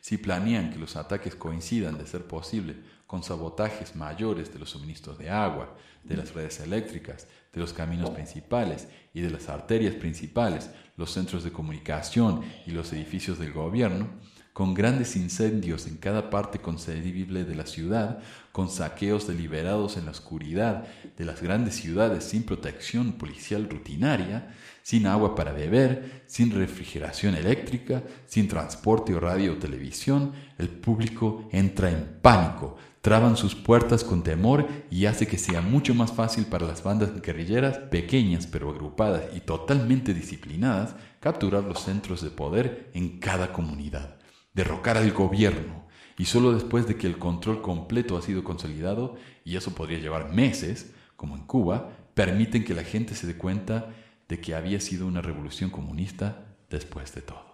[0.00, 2.76] Si planean que los ataques coincidan, de ser posible,
[3.06, 8.10] con sabotajes mayores de los suministros de agua, de las redes eléctricas, de los caminos
[8.10, 14.08] principales y de las arterias principales, los centros de comunicación y los edificios del gobierno,
[14.54, 18.20] con grandes incendios en cada parte concebible de la ciudad,
[18.52, 20.86] con saqueos deliberados en la oscuridad
[21.18, 28.04] de las grandes ciudades sin protección policial rutinaria, sin agua para beber, sin refrigeración eléctrica,
[28.26, 34.22] sin transporte o radio o televisión, el público entra en pánico, traban sus puertas con
[34.22, 39.22] temor y hace que sea mucho más fácil para las bandas guerrilleras, pequeñas pero agrupadas
[39.34, 44.14] y totalmente disciplinadas, capturar los centros de poder en cada comunidad
[44.54, 45.84] derrocar al gobierno,
[46.16, 50.32] y solo después de que el control completo ha sido consolidado, y eso podría llevar
[50.32, 53.90] meses, como en Cuba, permiten que la gente se dé cuenta
[54.28, 57.44] de que había sido una revolución comunista después de todo.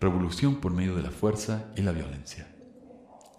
[0.00, 2.48] Revolución por medio de la fuerza y la violencia.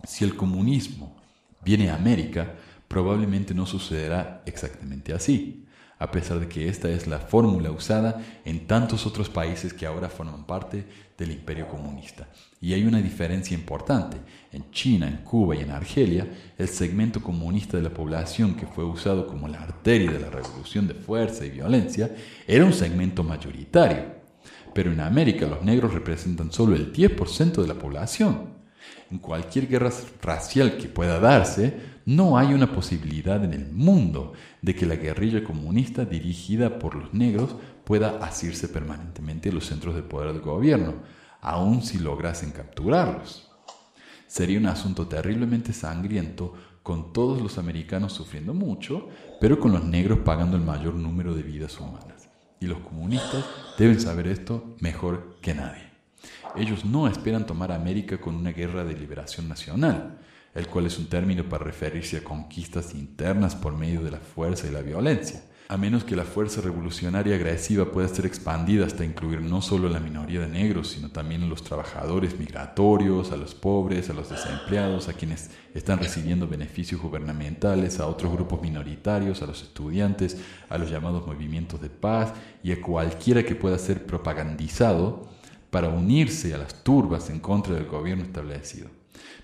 [0.03, 1.17] Si el comunismo
[1.63, 2.55] viene a América,
[2.87, 5.65] probablemente no sucederá exactamente así
[6.01, 10.09] a pesar de que esta es la fórmula usada en tantos otros países que ahora
[10.09, 10.83] forman parte
[11.15, 12.27] del imperio comunista.
[12.59, 14.17] Y hay una diferencia importante.
[14.51, 16.27] En China, en Cuba y en Argelia,
[16.57, 20.87] el segmento comunista de la población que fue usado como la arteria de la revolución
[20.87, 22.09] de fuerza y violencia
[22.47, 24.05] era un segmento mayoritario.
[24.73, 28.55] Pero en América los negros representan solo el 10% de la población.
[29.11, 29.91] En cualquier guerra
[30.23, 35.43] racial que pueda darse, no hay una posibilidad en el mundo de que la guerrilla
[35.43, 40.95] comunista dirigida por los negros pueda asirse permanentemente a los centros de poder del gobierno,
[41.41, 43.49] aun si lograsen capturarlos.
[44.27, 46.53] Sería un asunto terriblemente sangriento
[46.83, 49.09] con todos los americanos sufriendo mucho,
[49.39, 52.29] pero con los negros pagando el mayor número de vidas humanas.
[52.59, 53.43] Y los comunistas
[53.77, 55.89] deben saber esto mejor que nadie.
[56.55, 60.19] Ellos no esperan tomar América con una guerra de liberación nacional
[60.53, 64.67] el cual es un término para referirse a conquistas internas por medio de la fuerza
[64.67, 69.39] y la violencia, a menos que la fuerza revolucionaria agresiva pueda ser expandida hasta incluir
[69.39, 73.55] no solo a la minoría de negros, sino también a los trabajadores migratorios, a los
[73.55, 79.45] pobres, a los desempleados, a quienes están recibiendo beneficios gubernamentales, a otros grupos minoritarios, a
[79.45, 80.35] los estudiantes,
[80.67, 85.29] a los llamados movimientos de paz y a cualquiera que pueda ser propagandizado
[85.69, 88.89] para unirse a las turbas en contra del gobierno establecido.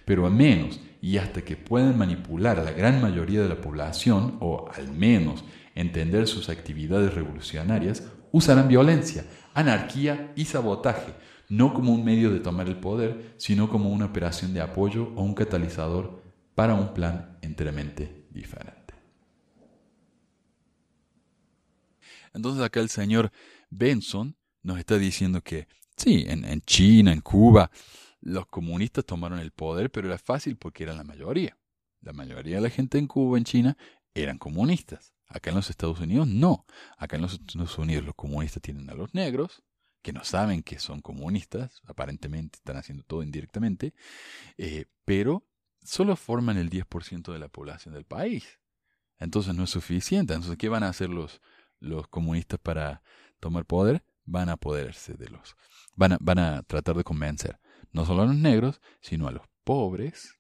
[0.04, 4.38] Pero a menos y hasta que puedan manipular a la gran mayoría de la población,
[4.40, 5.44] o al menos
[5.76, 11.14] entender sus actividades revolucionarias, usarán violencia, anarquía y sabotaje,
[11.50, 15.24] no como un medio de tomar el poder, sino como una operación de apoyo o
[15.24, 16.22] un catalizador
[16.56, 18.94] para un plan enteramente diferente.
[22.34, 23.32] Entonces acá el señor
[23.70, 27.72] Benson nos está diciendo que sí, en, en China, en Cuba,
[28.28, 31.58] los comunistas tomaron el poder, pero era fácil porque eran la mayoría.
[32.02, 33.78] La mayoría de la gente en Cuba, en China,
[34.14, 35.14] eran comunistas.
[35.28, 36.66] Acá en los Estados Unidos no.
[36.98, 39.64] Acá en los Estados Unidos los comunistas tienen a los negros,
[40.02, 43.94] que no saben que son comunistas, aparentemente están haciendo todo indirectamente,
[44.58, 45.48] eh, pero
[45.82, 48.60] solo forman el 10% de la población del país.
[49.20, 50.34] Entonces no es suficiente.
[50.34, 51.42] Entonces, ¿qué van a hacer los,
[51.80, 53.02] los comunistas para
[53.40, 54.04] tomar poder?
[54.26, 55.56] Van a apoderarse de los...
[55.96, 57.58] Van a, van a tratar de convencer
[57.92, 60.36] no solo a los negros, sino a los pobres,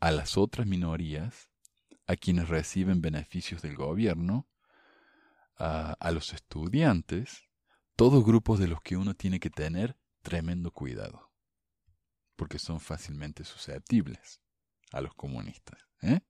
[0.00, 1.48] a las otras minorías,
[2.06, 4.48] a quienes reciben beneficios del gobierno,
[5.56, 7.44] a, los estudiantes,
[7.94, 11.30] todos grupos de los que uno tiene que tener tremendo cuidado,
[12.36, 14.40] porque son fácilmente susceptibles
[14.90, 15.78] a los comunistas.
[16.00, 16.20] ¿eh?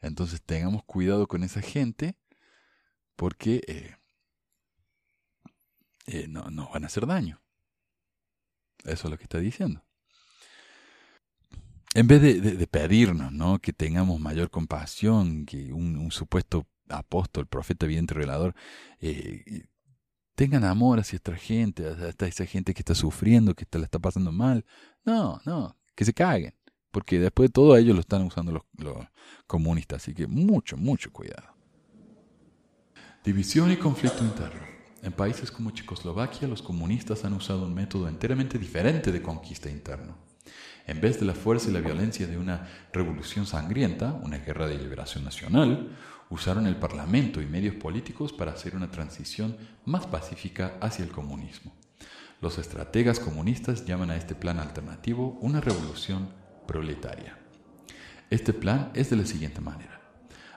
[0.00, 2.16] Entonces tengamos cuidado con esa gente
[3.16, 3.96] porque eh,
[6.06, 7.43] eh, no nos van a hacer daño.
[8.84, 9.82] Eso es lo que está diciendo.
[11.94, 13.60] En vez de, pedirnos ¿no?
[13.60, 18.54] que tengamos mayor compasión, que un, supuesto apóstol, profeta, evidente, revelador,
[19.00, 19.68] eh,
[20.34, 24.32] tengan amor hacia esta gente, hacia esa gente que está sufriendo, que la está pasando
[24.32, 24.64] mal.
[25.04, 26.54] No, no, que se caguen.
[26.90, 29.06] Porque después de todo ellos lo están usando los, los
[29.46, 30.02] comunistas.
[30.02, 31.54] Así que mucho, mucho cuidado.
[33.24, 34.73] División y conflicto interno.
[35.04, 40.16] En países como Checoslovaquia, los comunistas han usado un método enteramente diferente de conquista interno.
[40.86, 44.78] En vez de la fuerza y la violencia de una revolución sangrienta, una guerra de
[44.78, 45.94] liberación nacional,
[46.30, 51.74] usaron el Parlamento y medios políticos para hacer una transición más pacífica hacia el comunismo.
[52.40, 56.30] Los estrategas comunistas llaman a este plan alternativo una revolución
[56.66, 57.38] proletaria.
[58.30, 60.00] Este plan es de la siguiente manera,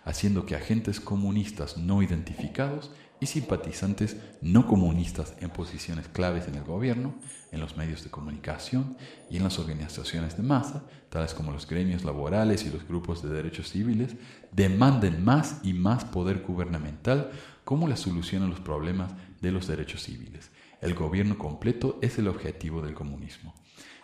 [0.06, 6.64] haciendo que agentes comunistas no identificados y simpatizantes no comunistas en posiciones claves en el
[6.64, 7.16] gobierno,
[7.52, 8.96] en los medios de comunicación
[9.30, 13.30] y en las organizaciones de masa, tales como los gremios laborales y los grupos de
[13.30, 14.16] derechos civiles,
[14.52, 17.32] demanden más y más poder gubernamental
[17.64, 19.12] como la solución a los problemas
[19.42, 20.52] de los derechos civiles.
[20.82, 23.56] El gobierno completo es el objetivo del comunismo.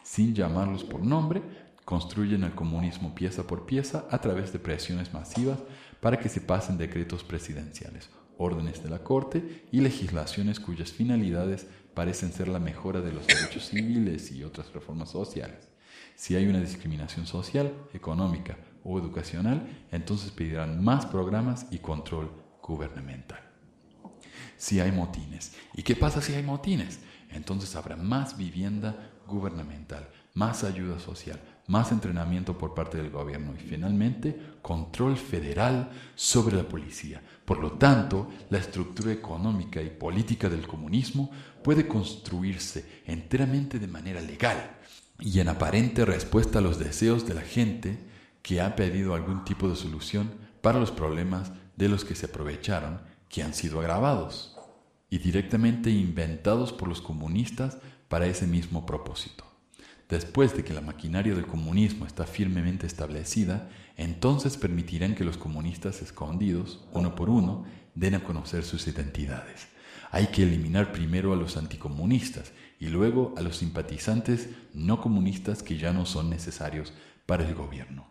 [0.04, 1.44] Sin llamarlos por nombre,
[1.86, 5.60] construyen el comunismo pieza por pieza a través de presiones masivas
[6.02, 12.32] para que se pasen decretos presidenciales órdenes de la Corte y legislaciones cuyas finalidades parecen
[12.32, 15.70] ser la mejora de los derechos civiles y otras reformas sociales.
[16.16, 22.32] Si hay una discriminación social, económica o educacional, entonces pedirán más programas y control
[22.62, 23.40] gubernamental.
[24.58, 25.54] Si hay motines.
[25.74, 27.00] ¿Y qué pasa si hay motines?
[27.32, 33.64] Entonces habrá más vivienda gubernamental, más ayuda social, más entrenamiento por parte del gobierno y
[33.64, 37.22] finalmente control federal sobre la policía.
[37.46, 41.32] Por lo tanto, la estructura económica y política del comunismo
[41.64, 44.78] puede construirse enteramente de manera legal
[45.20, 47.98] y en aparente respuesta a los deseos de la gente
[48.42, 53.02] que ha pedido algún tipo de solución para los problemas de los que se aprovecharon,
[53.30, 54.58] que han sido agravados
[55.10, 57.78] y directamente inventados por los comunistas
[58.10, 59.53] para ese mismo propósito.
[60.10, 66.02] Después de que la maquinaria del comunismo está firmemente establecida, entonces permitirán que los comunistas
[66.02, 69.68] escondidos, uno por uno, den a conocer sus identidades.
[70.12, 75.78] Hay que eliminar primero a los anticomunistas y luego a los simpatizantes no comunistas que
[75.78, 76.94] ya no son necesarios
[77.26, 78.08] para el gobierno.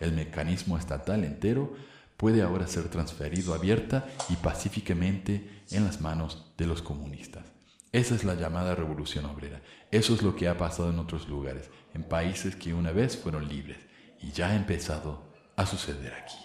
[0.00, 1.74] El mecanismo estatal entero
[2.16, 7.44] puede ahora ser transferido abierta y pacíficamente en las manos de los comunistas.
[7.92, 9.62] Esa es la llamada revolución obrera.
[9.96, 13.48] Eso es lo que ha pasado en otros lugares, en países que una vez fueron
[13.48, 13.78] libres,
[14.20, 16.36] y ya ha empezado a suceder aquí.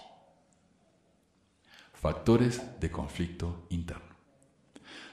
[1.92, 4.16] Factores de conflicto interno.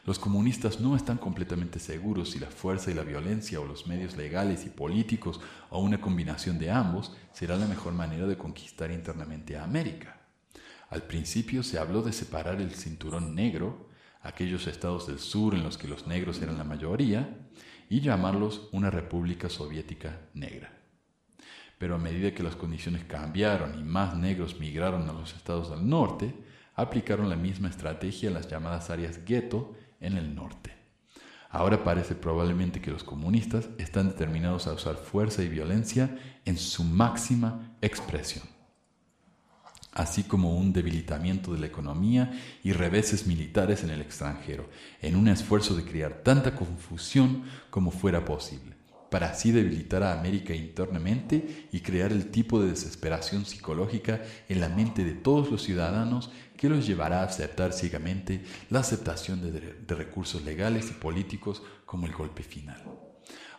[0.05, 4.15] Los comunistas no están completamente seguros si la fuerza y la violencia o los medios
[4.15, 9.57] legales y políticos o una combinación de ambos será la mejor manera de conquistar internamente
[9.57, 10.17] a América.
[10.89, 13.89] Al principio se habló de separar el cinturón negro
[14.21, 17.37] aquellos estados del sur en los que los negros eran la mayoría,
[17.89, 20.71] y llamarlos una república soviética negra.
[21.77, 25.89] Pero a medida que las condiciones cambiaron y más negros migraron a los estados del
[25.89, 26.33] norte,
[26.75, 30.73] aplicaron la misma estrategia a las llamadas áreas gueto en el norte.
[31.49, 36.15] Ahora parece probablemente que los comunistas están determinados a usar fuerza y violencia
[36.45, 38.58] en su máxima expresión
[39.93, 42.31] así como un debilitamiento de la economía
[42.63, 44.69] y reveses militares en el extranjero,
[45.01, 48.77] en un esfuerzo de crear tanta confusión como fuera posible.
[49.09, 54.69] para así debilitar a América internamente y crear el tipo de desesperación psicológica en la
[54.69, 59.95] mente de todos los ciudadanos que los llevará a aceptar ciegamente la aceptación de, de
[59.95, 62.83] recursos legales y políticos como el golpe final.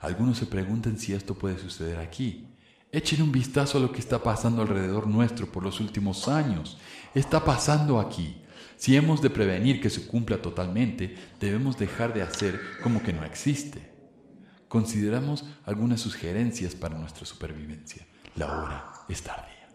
[0.00, 2.46] Algunos se preguntan si esto puede suceder aquí.
[2.93, 6.76] Echen un vistazo a lo que está pasando alrededor nuestro por los últimos años.
[7.14, 8.43] Está pasando aquí.
[8.76, 13.24] Si hemos de prevenir que se cumpla totalmente, debemos dejar de hacer como que no
[13.24, 13.93] existe.
[14.66, 18.07] Consideramos algunas sugerencias para nuestra supervivencia.
[18.34, 19.68] La hora es tardía.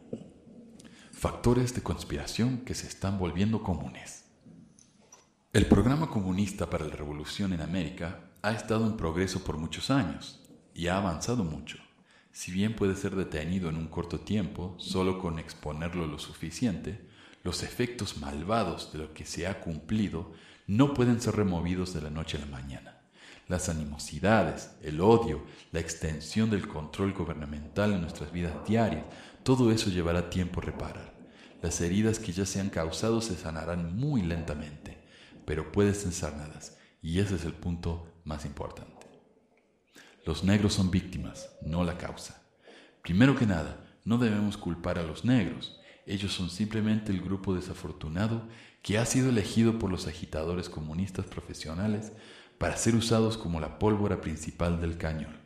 [1.11, 4.26] Factores de conspiración que se están volviendo comunes.
[5.53, 10.41] El programa comunista para la revolución en América ha estado en progreso por muchos años
[10.74, 11.84] y ha avanzado mucho.
[12.36, 16.99] Si bien puede ser detenido en un corto tiempo, solo con exponerlo lo suficiente,
[17.43, 20.33] los efectos malvados de lo que se ha cumplido
[20.67, 22.95] no pueden ser removidos de la noche a la mañana
[23.47, 29.05] las animosidades, el odio, la extensión del control gubernamental en nuestras vidas diarias,
[29.43, 31.13] todo eso llevará tiempo reparar.
[31.61, 34.97] Las heridas que ya se han causado se sanarán muy lentamente,
[35.45, 38.94] pero pueden ser sanadas, y ese es el punto más importante.
[40.26, 42.41] Los negros son víctimas, no la causa.
[43.03, 45.80] Primero que nada, no debemos culpar a los negros.
[46.07, 48.47] Ellos son simplemente el grupo desafortunado
[48.82, 52.11] que ha sido elegido por los agitadores comunistas profesionales
[52.57, 55.38] para ser usados como la pólvora principal del cañón.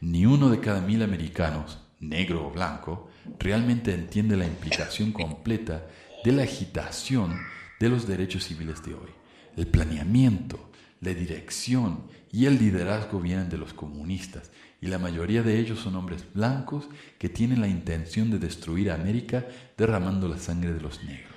[0.00, 3.08] Ni uno de cada mil americanos, negro o blanco,
[3.40, 5.88] realmente entiende la implicación completa
[6.24, 7.36] de la agitación
[7.80, 9.10] de los derechos civiles de hoy.
[9.56, 10.67] El planeamiento,
[11.00, 15.96] la dirección y el liderazgo vienen de los comunistas y la mayoría de ellos son
[15.96, 16.88] hombres blancos
[17.18, 19.46] que tienen la intención de destruir a América
[19.76, 21.34] derramando la sangre de los negros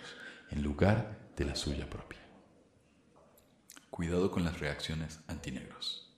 [0.51, 2.19] en lugar de la suya propia.
[3.89, 6.11] Cuidado con las reacciones antinegros.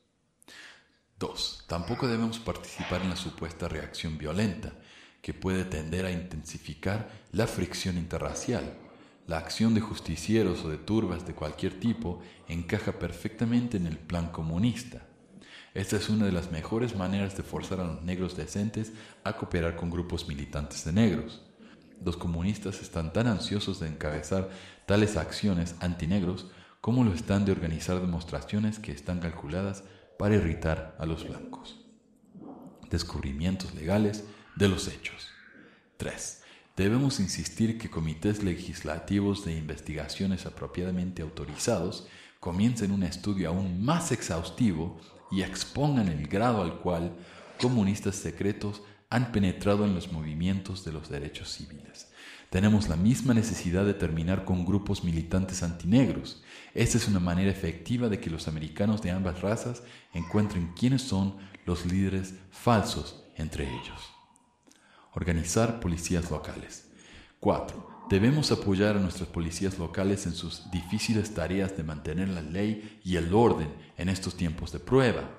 [1.20, 1.66] 2.
[1.68, 4.74] Tampoco debemos participar en la supuesta reacción violenta,
[5.22, 8.78] que puede tender a intensificar la fricción interracial.
[9.26, 14.32] La acción de justicieros o de turbas de cualquier tipo encaja perfectamente en el plan
[14.32, 15.08] comunista.
[15.74, 18.92] Esta es una de las mejores maneras de forzar a los negros decentes
[19.24, 21.42] a cooperar con grupos militantes de negros.
[22.04, 24.50] Los comunistas están tan ansiosos de encabezar
[24.86, 26.48] tales acciones antinegros
[26.82, 29.86] cómo lo están de organizar demostraciones que están calculadas
[30.20, 31.80] para irritar a los blancos.
[32.90, 34.26] Descubrimientos legales
[34.58, 35.30] de los hechos.
[35.96, 36.43] 3.
[36.76, 42.08] Debemos insistir que comités legislativos de investigaciones apropiadamente autorizados
[42.40, 45.00] comiencen un estudio aún más exhaustivo
[45.30, 47.16] y expongan el grado al cual
[47.62, 52.12] comunistas secretos han penetrado en los movimientos de los derechos civiles.
[52.50, 56.44] Tenemos la misma necesidad de terminar con grupos militantes antinegros.
[56.74, 61.38] Esta es una manera efectiva de que los americanos de ambas razas encuentren quiénes son
[61.68, 64.13] los líderes falsos entre ellos.
[65.16, 66.90] Organizar policías locales.
[67.40, 68.08] 4.
[68.10, 73.16] Debemos apoyar a nuestras policías locales en sus difíciles tareas de mantener la ley y
[73.16, 75.30] el orden en estos tiempos de prueba.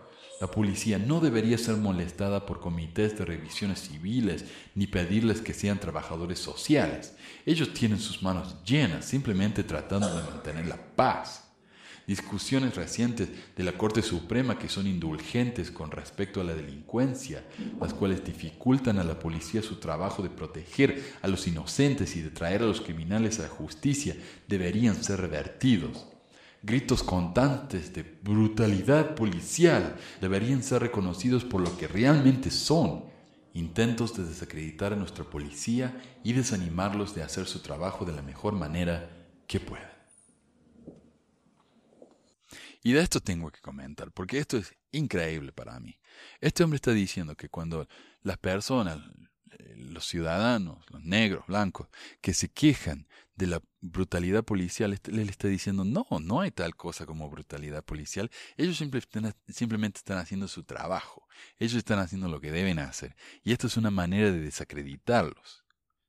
[0.41, 4.45] La policía no debería ser molestada por comités de revisiones civiles
[4.75, 7.16] ni pedirles que sean trabajadores sociales.
[7.47, 11.44] Ellos tienen sus manos llenas simplemente tratando de mantener la paz.
[12.07, 17.43] Discusiones recientes de la Corte Suprema que son indulgentes con respecto a la delincuencia,
[17.81, 22.29] las cuales dificultan a la policía su trabajo de proteger a los inocentes y de
[22.29, 26.07] traer a los criminales a la justicia, deberían ser revertidos.
[26.63, 33.05] Gritos constantes de brutalidad policial deberían ser reconocidos por lo que realmente son,
[33.55, 38.53] intentos de desacreditar a nuestra policía y desanimarlos de hacer su trabajo de la mejor
[38.55, 39.09] manera
[39.47, 39.94] que puedan.
[42.85, 45.99] Y de esto tengo que comentar, porque esto es increíble para mí.
[46.39, 47.89] Este hombre está diciendo que cuando
[48.22, 48.99] las personas,
[49.53, 51.89] eh, los ciudadanos, los negros, blancos,
[52.20, 56.77] que se quejan de la brutalidad policial, él le está diciendo, no, no hay tal
[56.77, 58.31] cosa como brutalidad policial.
[58.59, 61.27] Ellos simplemente están haciendo su trabajo.
[61.59, 63.16] Ellos están haciendo lo que deben hacer.
[63.43, 65.64] Y esto es una manera de desacreditarlos.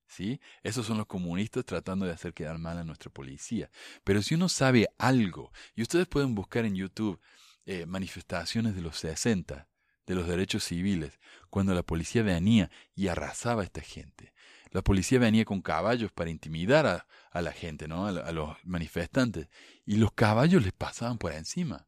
[0.08, 0.40] ¿Sí?
[0.64, 3.70] Esos son los comunistas tratando de hacer quedar mal a nuestra policía.
[4.04, 7.20] Pero si uno sabe algo, y ustedes pueden buscar en YouTube
[7.66, 9.68] eh, manifestaciones de los 60,
[10.06, 11.20] de los derechos civiles,
[11.50, 14.34] cuando la policía venía y arrasaba a esta gente.
[14.72, 18.08] La policía venía con caballos para intimidar a, la gente, ¿no?
[18.08, 19.48] A, los manifestantes.
[19.86, 21.88] Y los caballos les pasaban por encima.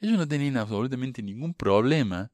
[0.00, 2.32] Ellos no tenían absolutamente ningún problema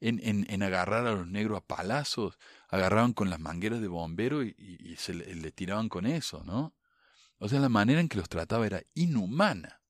[0.00, 2.38] en, en, agarrar a los negros a palazos.
[2.68, 6.74] Agarraban con las mangueras de bombero y, se le, tiraban con eso, ¿no?
[7.38, 9.80] O sea, la manera en que los trataba era inhumana.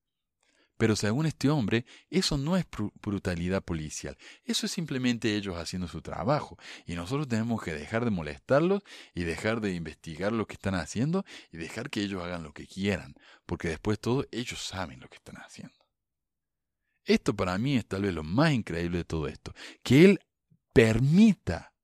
[0.77, 2.65] Pero según este hombre, eso no es
[3.03, 6.57] brutalidad policial, eso es simplemente ellos haciendo su trabajo.
[6.87, 8.83] Y nosotros tenemos que dejar de molestarlos
[9.15, 12.67] y dejar de investigar lo que están haciendo y dejar que ellos hagan lo que
[12.67, 13.15] quieran,
[13.45, 15.80] porque después todo ellos saben lo que están haciendo.
[17.11, 20.21] Esto para mí es tal vez lo más increíble de todo esto, que él
[20.73, 21.75] permita,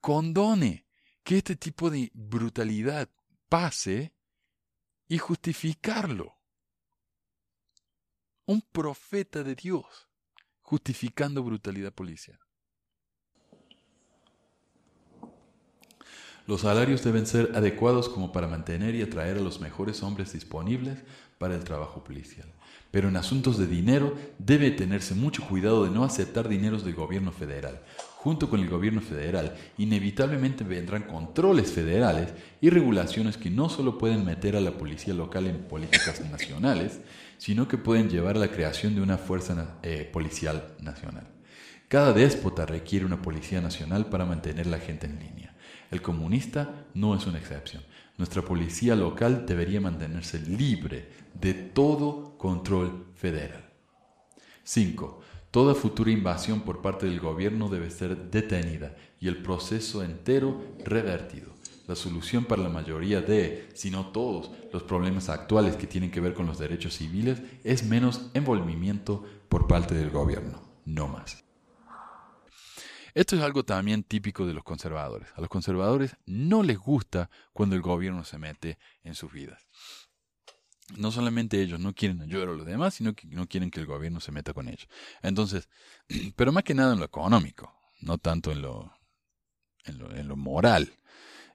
[0.00, 0.86] condone
[1.22, 3.10] que este tipo de brutalidad
[3.50, 4.14] pase
[5.08, 6.38] y justificarlo
[8.46, 10.08] un profeta de Dios
[10.62, 12.38] justificando brutalidad policial.
[16.46, 21.02] Los salarios deben ser adecuados como para mantener y atraer a los mejores hombres disponibles
[21.36, 22.55] para el trabajo policial.
[22.96, 27.30] Pero en asuntos de dinero debe tenerse mucho cuidado de no aceptar dineros del gobierno
[27.30, 27.82] federal.
[28.16, 32.32] Junto con el gobierno federal, inevitablemente vendrán controles federales
[32.62, 37.00] y regulaciones que no solo pueden meter a la policía local en políticas nacionales,
[37.36, 41.26] sino que pueden llevar a la creación de una fuerza eh, policial nacional.
[41.88, 45.54] Cada déspota requiere una policía nacional para mantener la gente en línea.
[45.90, 47.82] El comunista no es una excepción.
[48.16, 53.72] Nuestra policía local debería mantenerse libre de todo control federal.
[54.64, 55.20] 5.
[55.50, 61.56] Toda futura invasión por parte del gobierno debe ser detenida y el proceso entero revertido
[61.86, 66.20] la solución para la mayoría de, si no todos, los problemas actuales que tienen que
[66.20, 71.44] ver con los derechos civiles es menos envolvimiento por parte del gobierno, no más.
[73.14, 75.28] Esto es algo también típico de los conservadores.
[75.36, 79.66] A los conservadores no les gusta cuando el gobierno se mete en sus vidas.
[80.94, 83.86] No solamente ellos no quieren ayudar a los demás, sino que no quieren que el
[83.86, 84.88] gobierno se meta con ellos.
[85.22, 85.68] Entonces,
[86.36, 88.92] pero más que nada en lo económico, no tanto en lo,
[89.84, 90.92] en lo, en lo moral.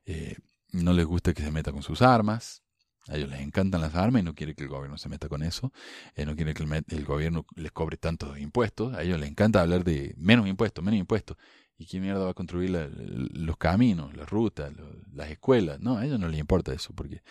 [0.06, 0.36] Eh,
[0.72, 2.64] no les gusta que se meta con sus armas.
[3.08, 5.44] A ellos les encantan las armas y no quieren que el gobierno se meta con
[5.44, 5.72] eso.
[6.16, 6.64] Eh, no quieren que
[6.96, 8.94] el, gobierno les cobre tantos impuestos.
[8.94, 11.38] A ellos les encanta hablar de menos impuestos, menos impuestos.
[11.78, 14.72] ¿Y quién mierda va a construir los caminos, las rutas,
[15.14, 15.80] las escuelas?
[15.80, 17.24] No, a ellos no les importa eso, porque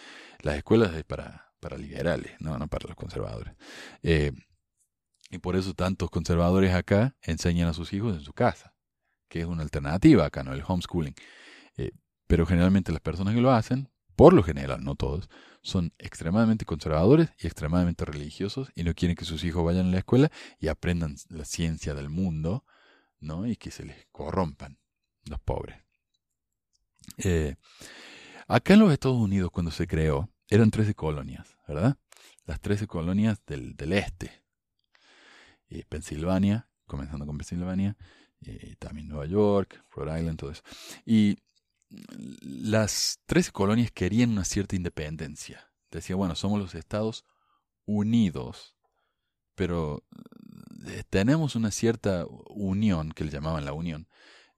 [0.42, 3.54] las escuelas es para, para liberales, no, no para los conservadores.
[4.02, 4.32] Eh,
[5.30, 8.74] y por eso tantos conservadores acá enseñan a sus hijos en su casa,
[9.28, 10.52] que es una alternativa acá, ¿no?
[10.52, 11.14] El homeschooling.
[12.30, 15.28] Pero generalmente las personas que lo hacen, por lo general, no todos,
[15.62, 19.98] son extremadamente conservadores y extremadamente religiosos y no quieren que sus hijos vayan a la
[19.98, 20.30] escuela
[20.60, 22.64] y aprendan la ciencia del mundo,
[23.18, 23.48] ¿no?
[23.48, 24.78] Y que se les corrompan
[25.24, 25.82] los pobres.
[27.18, 27.56] Eh,
[28.46, 31.96] acá en los Estados Unidos, cuando se creó, eran 13 colonias, ¿verdad?
[32.44, 34.42] Las 13 colonias del, del este.
[35.68, 37.96] Y Pensilvania, comenzando con Pensilvania,
[38.40, 40.62] y también Nueva York, Rhode Island, todo eso.
[41.04, 41.38] Y
[42.40, 45.70] las tres colonias querían una cierta independencia.
[45.90, 47.24] Decía, bueno, somos los Estados
[47.84, 48.76] Unidos,
[49.54, 50.04] pero
[50.86, 54.08] eh, tenemos una cierta unión, que le llamaban la unión,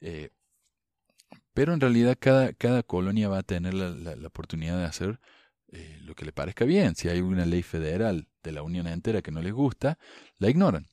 [0.01, 0.31] eh,
[1.55, 5.21] pero en realidad cada, cada, colonia va a tener la, oportunidad de hacer
[5.73, 6.95] eh, lo que le parezca bien.
[6.95, 9.99] Si hay una ley federal de la unión entera que no les gusta,
[10.39, 10.89] la ignoran.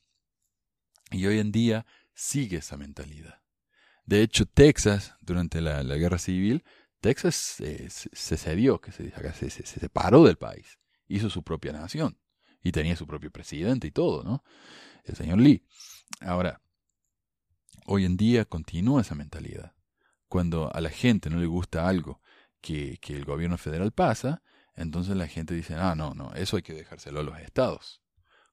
[1.10, 1.84] Y hoy en día
[2.14, 3.42] sigue esa mentalidad.
[4.06, 6.64] De hecho, Texas, durante la, guerra civil,
[7.00, 10.78] Texas se cedió, que se, se, se, separó del país,
[11.08, 12.18] hizo su propia nación
[12.62, 14.42] y tenía su propio presidente y todo, ¿no?
[15.04, 15.64] El señor Lee.
[16.20, 16.62] Ahora,
[17.86, 19.74] hoy en día continúa esa mentalidad.
[20.28, 22.22] Cuando a la gente no le gusta algo
[22.60, 24.42] que, que el gobierno federal pasa,
[24.80, 28.00] entonces la gente dice, ah, no, no, eso hay que dejárselo a los estados.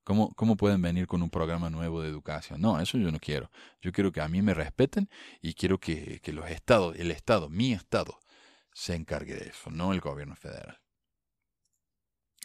[0.04, 2.62] ¿Cómo, ¿Cómo pueden venir con un programa nuevo de educación?
[2.62, 3.50] No, eso yo no quiero.
[3.82, 5.10] Yo quiero que a mí me respeten
[5.42, 8.20] y quiero que, que los estados, el estado, mi estado,
[8.74, 10.80] se encargue de eso, no el gobierno federal.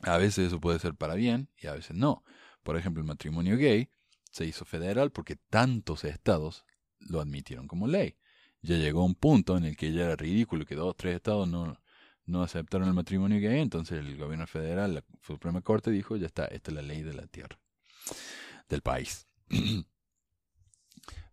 [0.02, 2.24] A veces eso puede ser para bien y a veces no.
[2.62, 3.90] Por ejemplo, el matrimonio gay
[4.30, 6.64] se hizo federal porque tantos estados
[7.00, 8.16] lo admitieron como ley.
[8.60, 11.48] Ya llegó un punto en el que ya era ridículo que dos o tres estados
[11.48, 11.81] no,
[12.26, 16.46] no aceptaron el matrimonio gay, entonces el gobierno federal, la Suprema Corte dijo, ya está,
[16.46, 17.58] esta es la ley de la tierra,
[18.68, 19.26] del país.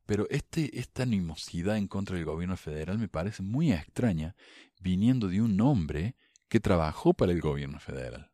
[0.06, 4.36] Pero este, esta animosidad en contra del gobierno federal me parece muy extraña,
[4.80, 6.16] viniendo de un hombre
[6.48, 8.32] que trabajó para el gobierno federal.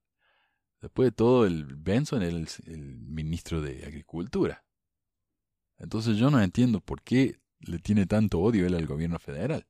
[0.82, 4.64] Después de todo, el Benson era el, el ministro de Agricultura.
[5.77, 9.68] Entonces yo no entiendo por qué le tiene tanto odio él al gobierno federal.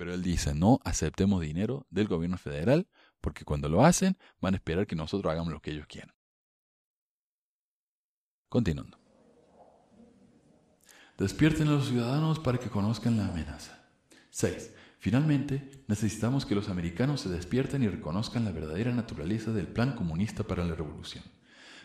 [0.00, 2.88] Pero él dice, no aceptemos dinero del gobierno federal,
[3.20, 6.14] porque cuando lo hacen van a esperar que nosotros hagamos lo que ellos quieran.
[8.48, 8.98] Continuando.
[11.18, 13.90] Despierten a los ciudadanos para que conozcan la amenaza.
[14.30, 14.72] 6.
[15.00, 20.44] Finalmente, necesitamos que los americanos se despierten y reconozcan la verdadera naturaleza del plan comunista
[20.44, 21.24] para la revolución.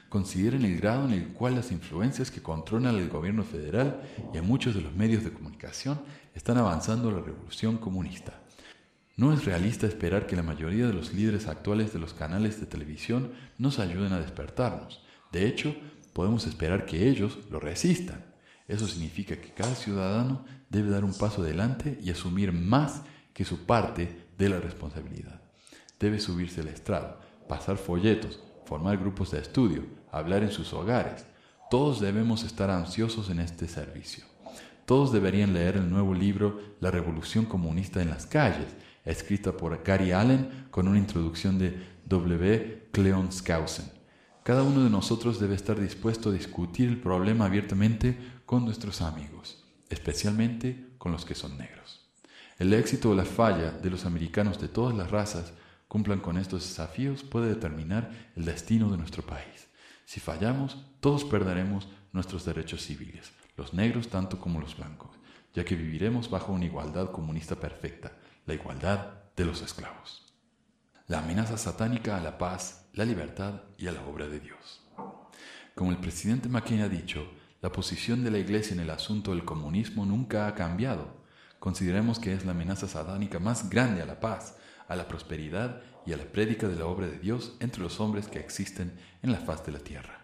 [0.10, 4.02] Consideren el grado en el cual las influencias que controlan el gobierno federal
[4.34, 6.00] y a muchos de los medios de comunicación
[6.34, 8.42] están avanzando la revolución comunista.
[9.18, 12.66] No es realista esperar que la mayoría de los líderes actuales de los canales de
[12.66, 15.02] televisión nos ayuden a despertarnos.
[15.32, 15.76] De hecho,
[16.14, 18.26] podemos esperar que ellos lo resistan.
[18.68, 23.04] Eso significa que cada ciudadano debe dar un paso adelante y asumir más
[23.34, 25.42] que su parte de la responsabilidad.
[26.00, 31.26] Debe subirse al estrado, pasar folletos, formar grupos de estudio, hablar en sus hogares.
[31.70, 34.24] Todos debemos estar ansiosos en este servicio.
[34.86, 38.68] Todos deberían leer el nuevo libro La Revolución Comunista en las Calles,
[39.04, 41.76] escrita por Gary Allen con una introducción de
[42.06, 42.90] W.
[42.92, 43.86] Cleon Skousen.
[44.44, 48.16] Cada uno de nosotros debe estar dispuesto a discutir el problema abiertamente
[48.46, 52.08] con nuestros amigos, especialmente con los que son negros.
[52.60, 55.54] El éxito o la falla de los americanos de todas las razas
[55.88, 59.68] cumplan con estos desafíos puede determinar el destino de nuestro país.
[60.06, 65.12] Si fallamos, todos perderemos nuestros derechos civiles, los negros tanto como los blancos,
[65.54, 68.14] ya que viviremos bajo una igualdad comunista perfecta,
[68.46, 70.34] la igualdad de los esclavos.
[71.08, 74.82] La amenaza satánica a la paz, la libertad y a la obra de Dios.
[75.76, 77.28] Como el presidente McCain ha dicho,
[77.62, 81.24] la posición de la Iglesia en el asunto del comunismo nunca ha cambiado.
[81.60, 84.56] Consideremos que es la amenaza satánica más grande a la paz,
[84.88, 88.28] a la prosperidad y a la prédica de la obra de Dios entre los hombres
[88.28, 90.22] que existen en la faz de la tierra.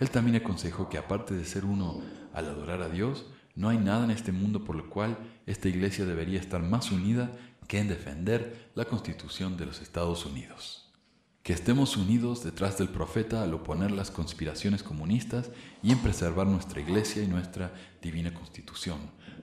[0.00, 2.02] Él también aconsejó que aparte de ser uno
[2.32, 6.04] al adorar a Dios, no hay nada en este mundo por lo cual esta iglesia
[6.06, 7.30] debería estar más unida
[7.68, 10.90] que en defender la constitución de los Estados Unidos.
[11.42, 15.50] Que estemos unidos detrás del profeta al oponer las conspiraciones comunistas
[15.82, 18.98] y en preservar nuestra iglesia y nuestra divina constitución.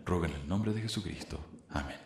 [0.05, 1.39] Roga en el nombre de Jesucristo.
[1.69, 1.97] Amén.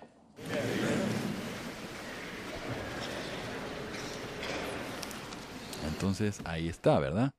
[5.88, 7.34] Entonces ahí está, ¿verdad?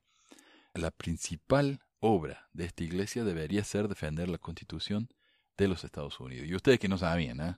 [0.75, 5.09] La principal obra de esta iglesia debería ser defender la constitución
[5.57, 6.49] de los Estados Unidos.
[6.49, 7.57] Y ustedes que no sabían, ¿eh?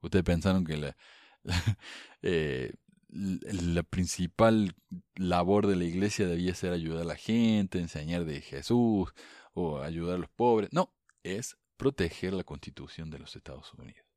[0.00, 0.96] Ustedes pensaron que la,
[2.22, 2.72] eh,
[3.08, 4.74] la principal
[5.16, 9.12] labor de la iglesia debía ser ayudar a la gente, enseñar de Jesús
[9.52, 10.70] o ayudar a los pobres.
[10.72, 14.11] No, es proteger la constitución de los Estados Unidos.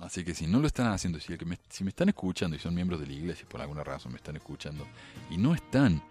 [0.00, 2.74] Así que si no lo están haciendo, si, me, si me están escuchando y son
[2.74, 4.86] miembros de la iglesia, por alguna razón me están escuchando,
[5.30, 6.02] y no están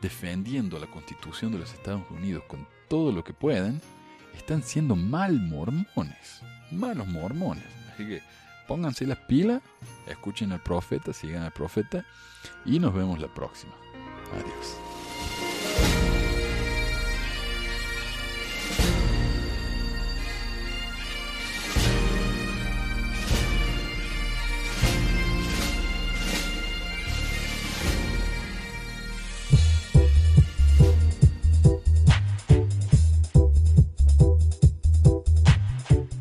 [0.00, 3.80] defendiendo la constitución de los Estados Unidos con todo lo que pueden,
[4.36, 7.64] están siendo mal mormones, malos mormones.
[7.92, 8.22] Así que
[8.68, 9.62] pónganse las pilas,
[10.06, 12.04] escuchen al profeta, sigan al profeta
[12.64, 13.72] y nos vemos la próxima.
[14.32, 14.91] Adiós.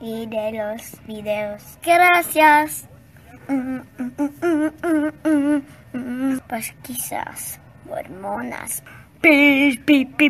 [0.00, 1.78] y de los videos.
[1.82, 2.88] Gracias.
[6.48, 8.82] Pues quizás hormonas.